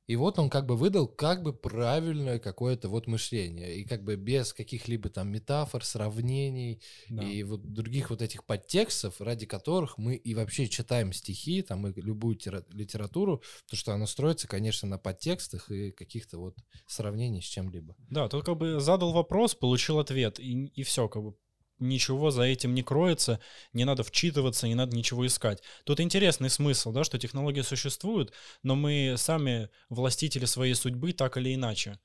И 0.07 0.17
вот 0.17 0.39
он 0.39 0.51
как 0.51 0.67
бы 0.67 0.77
выдал 0.77 1.09
как 1.09 1.43
бы 1.43 1.53
правильное 1.53 2.39
какое-то 2.39 2.89
вот 2.89 3.07
мышление. 3.07 3.77
И 3.77 3.85
как 3.85 4.05
бы 4.05 4.17
без 4.17 4.53
каких-либо 4.53 5.09
там 5.09 5.31
метафор, 5.31 5.85
сравнений 5.85 6.81
Да. 7.09 7.23
и 7.23 7.43
вот 7.43 7.73
других 7.73 8.11
вот 8.11 8.23
этих 8.23 8.45
подтекстов, 8.45 9.21
ради 9.21 9.47
которых 9.47 9.99
мы 9.99 10.15
и 10.15 10.35
вообще 10.35 10.69
читаем 10.69 11.13
стихи, 11.13 11.63
там 11.63 11.87
и 11.89 12.01
любую 12.01 12.39
литературу, 12.73 13.43
то 13.69 13.77
что 13.77 13.93
она 13.93 14.07
строится, 14.07 14.47
конечно, 14.47 14.89
на 14.89 14.99
подтекстах 14.99 15.71
и 15.71 15.91
каких-то 15.91 16.39
вот 16.39 16.57
сравнений 16.87 17.43
с 17.43 17.47
чем-либо. 17.47 17.97
Да, 18.11 18.29
тут 18.29 18.45
как 18.45 18.57
бы 18.57 18.81
задал 18.81 19.13
вопрос, 19.13 19.55
получил 19.55 19.99
ответ, 19.99 20.39
и, 20.39 20.67
и 20.67 20.83
все, 20.83 21.09
как 21.09 21.23
бы 21.23 21.35
ничего 21.79 22.31
за 22.31 22.43
этим 22.43 22.75
не 22.75 22.83
кроется, 22.83 23.41
не 23.73 23.85
надо 23.85 24.03
вчитываться, 24.03 24.67
не 24.67 24.75
надо 24.75 24.97
ничего 24.97 25.27
искать. 25.27 25.63
Тут 25.85 26.01
интересный 26.01 26.51
смысл, 26.51 26.93
да, 26.93 27.05
что 27.05 27.19
технологии 27.19 27.63
существуют, 27.63 28.33
но 28.63 28.75
мы 28.75 29.15
сами 29.17 29.69
властители 29.89 30.45
своей 30.47 30.75
судьбы 30.75 31.13
так 31.13 31.37
или 31.37 31.55
иначе. 31.55 31.99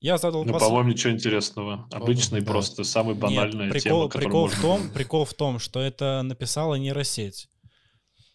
Я 0.00 0.16
задал 0.16 0.44
Ну, 0.44 0.52
вопрос- 0.52 0.68
по-моему, 0.68 0.90
ничего 0.90 1.12
интересного. 1.12 1.88
Обычный, 1.90 2.40
да. 2.40 2.46
просто 2.46 2.84
самый 2.84 3.14
Нет, 3.14 3.18
банальная 3.18 3.70
прикол, 3.70 4.08
тема, 4.08 4.22
прикол, 4.22 4.46
в 4.46 4.50
можно 4.50 4.62
том, 4.62 4.90
прикол 4.90 5.24
в 5.24 5.34
том, 5.34 5.58
что 5.58 5.80
это 5.80 6.22
написала 6.22 6.76
нейросеть, 6.76 7.48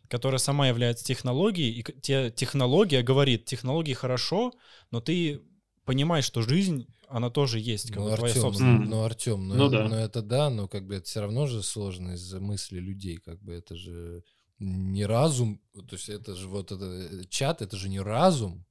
которая 0.10 0.40
сама 0.40 0.68
является 0.68 1.06
технологией, 1.06 1.80
и 1.80 1.84
те, 2.02 2.32
технология 2.32 3.02
говорит, 3.02 3.46
технологии 3.46 3.94
хорошо, 3.94 4.52
но 4.92 5.00
ты 5.00 5.42
понимаешь, 5.86 6.26
что 6.26 6.42
жизнь, 6.42 6.88
она 7.08 7.30
тоже 7.30 7.60
есть, 7.60 7.90
как 7.90 7.98
Ну, 7.98 8.10
бы 8.10 8.16
твоя 8.16 8.32
Артем, 8.34 8.42
собственная. 8.42 8.74
Мгм. 8.80 8.90
ну, 8.90 9.04
Артем, 9.04 9.48
ну, 9.48 9.56
Ну 9.56 9.68
э- 9.68 9.70
да. 9.72 9.88
ну, 9.88 9.96
это 9.96 10.22
да, 10.22 10.50
но 10.50 10.68
как 10.68 10.86
бы 10.88 10.96
это 10.96 11.06
все 11.06 11.22
равно 11.22 11.46
же 11.48 11.62
сложно 11.64 12.12
из 12.14 12.34
мысли 12.34 12.80
людей, 12.80 13.18
как 13.18 13.42
бы 13.42 13.54
это 13.54 13.76
же 13.76 14.24
не 14.60 15.06
разум, 15.06 15.62
то 15.74 15.96
есть 15.96 16.10
это 16.10 16.36
же 16.36 16.48
вот 16.48 16.72
это 16.72 16.86
э, 16.86 17.24
чат, 17.30 17.62
это 17.62 17.76
же 17.78 17.90
не 17.90 18.00
разум 18.00 18.66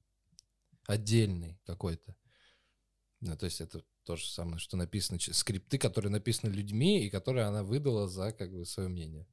отдельный 0.87 1.59
какой-то. 1.66 2.14
Ну, 3.20 3.37
то 3.37 3.44
есть 3.46 3.61
это 3.61 3.83
то 4.05 4.16
же 4.16 4.27
самое, 4.27 4.59
что 4.59 4.77
написано, 4.77 5.18
скрипты, 5.20 5.79
которые 5.79 6.11
написаны 6.11 6.51
людьми 6.51 7.05
и 7.05 7.11
которые 7.11 7.44
она 7.46 7.62
выдала 7.62 8.09
за 8.09 8.33
как 8.33 8.51
бы 8.53 8.64
свое 8.64 8.88
мнение. 8.88 9.27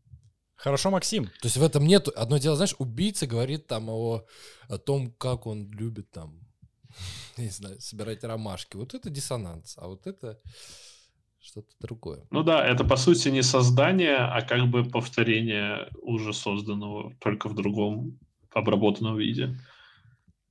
Хорошо, 0.55 0.91
Максим. 0.91 1.25
То 1.25 1.45
есть 1.45 1.57
в 1.57 1.63
этом 1.63 1.87
нет, 1.87 2.07
одно 2.09 2.37
дело, 2.37 2.55
знаешь, 2.57 2.75
убийца 2.77 3.25
говорит 3.25 3.65
там 3.67 3.89
о, 3.89 4.25
о 4.67 4.77
том, 4.77 5.11
как 5.13 5.47
он 5.47 5.71
любит 5.71 6.11
там, 6.11 6.41
не 7.37 7.49
знаю, 7.49 7.79
собирать 7.79 8.23
ромашки. 8.23 8.77
Вот 8.77 8.93
это 8.93 9.09
диссонанс, 9.09 9.75
а 9.77 9.87
вот 9.87 10.07
это 10.07 10.39
что-то 11.41 11.73
другое. 11.79 12.27
Ну 12.31 12.43
да, 12.43 12.65
это 12.65 12.83
по 12.83 12.97
сути 12.97 13.29
не 13.29 13.43
создание, 13.43 14.17
а 14.17 14.41
как 14.41 14.67
бы 14.67 14.83
повторение 14.83 15.89
уже 16.01 16.33
созданного, 16.33 17.13
только 17.19 17.47
в 17.47 17.55
другом 17.55 18.19
обработанном 18.53 19.17
виде. 19.17 19.57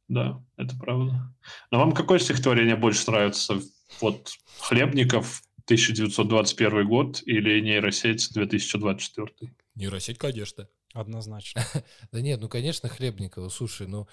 Да, 0.09 0.43
это 0.57 0.77
правда. 0.79 1.35
Но 1.71 1.79
вам 1.79 1.93
какое 1.93 2.19
стихотворение 2.19 2.77
больше 2.77 3.11
нравится? 3.11 3.61
Вот 4.01 4.33
Хлебников 4.61 5.43
1921 5.65 6.89
год 6.89 7.23
или 7.27 7.61
нейросеть 7.61 8.33
2024? 8.33 9.53
Нейросеть, 9.75 10.19
конечно. 10.19 10.67
Однозначно. 10.95 11.63
Да 12.13 12.23
нет, 12.23 12.41
ну, 12.41 12.49
конечно, 12.49 12.89
Хлебникова, 12.89 13.51
слушай, 13.51 13.87
ну, 13.87 14.09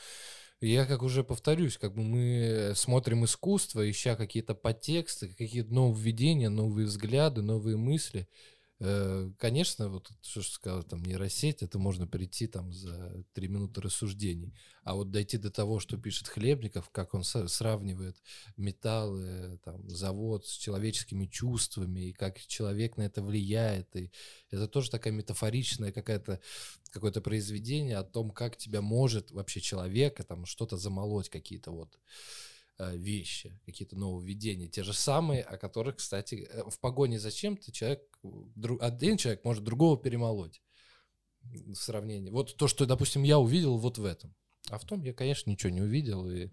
я 0.68 0.86
как 0.86 1.04
уже 1.04 1.24
повторюсь, 1.24 1.78
как 1.78 1.94
бы 1.94 2.04
мы 2.04 2.74
смотрим 2.76 3.26
искусство, 3.26 3.90
ища 3.90 4.16
какие-то 4.16 4.56
подтексты, 4.56 5.30
какие-то 5.30 5.74
нововведения, 5.74 6.50
новые 6.50 6.88
взгляды, 6.88 7.42
новые 7.42 7.78
мысли. 7.78 8.28
Э, 8.80 9.32
Конечно, 9.38 9.90
вот 9.90 10.12
что 10.22 10.42
ж 10.42 10.48
сказал, 10.48 10.84
там 10.84 11.02
нейросеть, 11.04 11.64
это 11.64 11.80
можно 11.80 12.08
прийти 12.08 12.48
там 12.48 12.74
за 12.74 13.24
три 13.34 13.48
минуты 13.48 13.82
рассуждений. 13.82 14.54
А 14.84 14.96
вот 14.96 15.12
дойти 15.12 15.38
до 15.38 15.50
того, 15.50 15.80
что 15.80 15.98
пишет 15.98 16.28
Хлебников, 16.28 16.90
как 16.90 17.14
он 17.14 17.24
сравнивает 17.24 18.22
металлы, 18.58 19.60
там, 19.64 19.90
завод 19.90 20.46
с 20.46 20.52
человеческими 20.52 21.26
чувствами, 21.26 22.10
и 22.10 22.14
как 22.14 22.40
человек 22.40 22.98
на 22.98 23.04
это 23.04 23.24
влияет. 23.24 23.96
И 23.96 24.12
это 24.52 24.68
тоже 24.68 24.92
такая 24.92 25.14
метафоричная 25.14 25.92
какая-то 25.92 26.40
какое-то 26.92 27.20
произведение 27.22 27.98
о 27.98 28.04
том, 28.04 28.32
как 28.32 28.56
тебя 28.56 28.82
может 28.82 29.32
вообще 29.32 29.60
человека 29.60 30.24
там 30.24 30.46
что-то 30.46 30.78
замолоть, 30.78 31.30
какие-то 31.30 31.72
вот 31.72 31.98
вещи, 32.78 33.60
какие-то 33.66 33.96
нововведения, 33.96 34.68
те 34.68 34.84
же 34.84 34.94
самые, 34.94 35.42
о 35.44 35.58
которых, 35.58 35.98
кстати, 35.98 36.48
э, 36.50 36.70
в 36.70 36.80
погоне 36.80 37.20
за 37.20 37.32
чем-то 37.32 37.72
человек, 37.72 38.02
дру- 38.24 38.80
один 38.80 39.18
человек 39.18 39.44
может 39.46 39.64
другого 39.64 39.98
перемолоть 39.98 40.62
в 41.44 41.76
сравнении. 41.76 42.30
Вот 42.30 42.58
то, 42.58 42.68
что, 42.68 42.86
допустим, 42.86 43.24
я 43.24 43.40
увидел 43.40 43.78
вот 43.78 43.98
в 43.98 44.06
этом. 44.06 44.36
А 44.70 44.78
в 44.78 44.86
том 44.86 45.04
я, 45.04 45.14
конечно, 45.14 45.50
ничего 45.50 45.70
не 45.72 45.82
увидел. 45.82 46.28
И... 46.30 46.50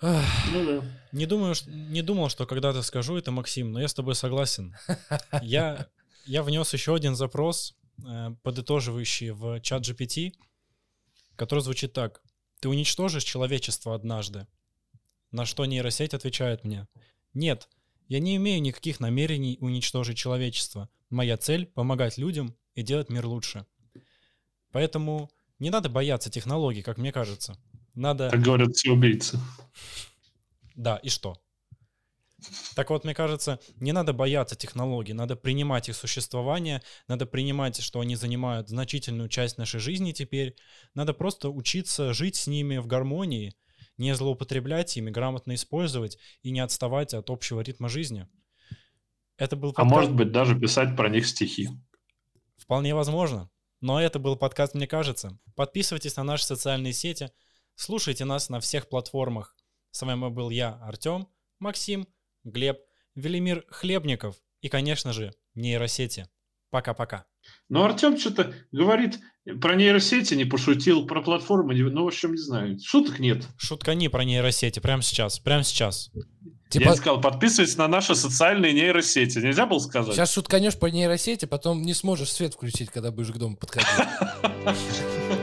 Ну 0.00 0.66
да. 0.66 0.84
Не, 1.12 1.26
думаю, 1.26 1.54
не 1.66 2.02
думал, 2.02 2.28
что 2.28 2.46
когда-то 2.46 2.82
скажу 2.82 3.16
это, 3.16 3.30
Максим, 3.30 3.72
но 3.72 3.80
я 3.80 3.86
с 3.88 3.94
тобой 3.94 4.14
согласен. 4.14 4.74
Я, 5.42 5.86
я 6.26 6.42
внес 6.42 6.72
еще 6.72 6.94
один 6.94 7.14
запрос, 7.14 7.74
э, 8.04 8.30
подытоживающий 8.42 9.30
в 9.30 9.60
чат 9.60 9.82
GPT, 9.82 10.32
который 11.36 11.60
звучит 11.60 11.92
так. 11.92 12.22
Ты 12.60 12.68
уничтожишь 12.68 13.24
человечество 13.24 13.94
однажды. 13.94 14.46
На 15.32 15.46
что 15.46 15.64
нейросеть 15.64 16.14
отвечает 16.14 16.62
мне. 16.64 16.86
Нет, 17.34 17.68
я 18.08 18.20
не 18.20 18.36
имею 18.36 18.60
никаких 18.60 19.00
намерений 19.00 19.56
уничтожить 19.60 20.18
человечество. 20.18 20.90
Моя 21.08 21.36
цель— 21.38 21.66
помогать 21.74 22.18
людям 22.18 22.54
и 22.74 22.82
делать 22.82 23.08
мир 23.08 23.26
лучше. 23.26 23.66
Поэтому 24.70 25.30
не 25.58 25.70
надо 25.70 25.88
бояться 25.88 26.30
технологий, 26.30 26.82
как 26.82 26.98
мне 26.98 27.12
кажется. 27.12 27.56
Надо... 27.94 28.30
Так 28.30 28.42
говорят 28.42 28.74
все 28.74 28.92
убийцы. 28.92 29.38
Да, 30.74 30.96
и 30.96 31.08
что? 31.08 31.42
Так 32.74 32.90
вот, 32.90 33.04
мне 33.04 33.14
кажется, 33.14 33.60
не 33.76 33.92
надо 33.92 34.12
бояться 34.12 34.56
технологий, 34.56 35.12
надо 35.12 35.36
принимать 35.36 35.88
их 35.88 35.96
существование, 35.96 36.82
надо 37.06 37.24
принимать, 37.24 37.80
что 37.80 38.00
они 38.00 38.16
занимают 38.16 38.68
значительную 38.68 39.28
часть 39.28 39.58
нашей 39.58 39.80
жизни 39.80 40.12
теперь. 40.12 40.56
Надо 40.94 41.14
просто 41.14 41.50
учиться 41.50 42.12
жить 42.12 42.36
с 42.36 42.46
ними 42.46 42.78
в 42.78 42.86
гармонии, 42.86 43.54
не 43.98 44.14
злоупотреблять 44.14 44.96
ими, 44.96 45.10
грамотно 45.10 45.54
использовать 45.54 46.18
и 46.42 46.50
не 46.50 46.60
отставать 46.60 47.14
от 47.14 47.30
общего 47.30 47.60
ритма 47.60 47.88
жизни. 47.88 48.26
Это 49.36 49.56
был 49.56 49.70
А 49.70 49.72
подкаст- 49.74 49.90
может 49.90 50.14
быть, 50.14 50.32
даже 50.32 50.58
писать 50.58 50.96
про 50.96 51.08
них 51.08 51.26
стихи. 51.26 51.68
Вполне 52.56 52.94
возможно. 52.94 53.50
Но 53.80 54.00
это 54.00 54.18
был 54.20 54.36
подкаст, 54.36 54.74
мне 54.74 54.86
кажется. 54.86 55.38
Подписывайтесь 55.56 56.16
на 56.16 56.22
наши 56.22 56.44
социальные 56.44 56.92
сети, 56.92 57.30
слушайте 57.74 58.24
нас 58.24 58.48
на 58.48 58.60
всех 58.60 58.88
платформах. 58.88 59.56
С 59.90 60.02
вами 60.02 60.30
был 60.30 60.50
я, 60.50 60.74
Артем, 60.82 61.28
Максим, 61.58 62.06
Глеб, 62.44 62.78
Велимир 63.14 63.64
Хлебников 63.68 64.36
и, 64.60 64.68
конечно 64.68 65.12
же, 65.12 65.32
нейросети. 65.54 66.28
Пока-пока. 66.70 67.26
Но 67.68 67.84
Артем 67.84 68.18
что-то 68.18 68.54
говорит 68.70 69.18
про 69.60 69.74
нейросети, 69.74 70.34
не 70.34 70.44
пошутил, 70.44 71.06
про 71.06 71.22
платформы, 71.22 71.74
не- 71.74 71.82
ну, 71.82 72.04
в 72.04 72.08
общем, 72.08 72.32
не 72.32 72.38
знаю. 72.38 72.78
Шуток 72.84 73.18
нет. 73.18 73.44
Шуткани 73.56 74.08
про 74.08 74.24
нейросети 74.24 74.78
прямо 74.78 75.02
сейчас, 75.02 75.38
прямо 75.38 75.64
сейчас. 75.64 76.10
Я 76.14 76.22
Типа, 76.70 76.90
не 76.90 76.96
сказал, 76.96 77.20
подписывайтесь 77.20 77.76
на 77.76 77.86
наши 77.88 78.14
социальные 78.14 78.72
нейросети. 78.72 79.38
Нельзя 79.38 79.66
было 79.66 79.78
сказать? 79.78 80.14
сейчас 80.14 80.32
шутканешь 80.32 80.78
по 80.78 80.86
нейросети, 80.86 81.44
потом 81.44 81.82
не 81.82 81.92
сможешь 81.92 82.32
свет 82.32 82.54
включить, 82.54 82.90
когда 82.90 83.10
будешь 83.10 83.30
к 83.30 83.36
дому 83.36 83.56
подходить. 83.56 83.88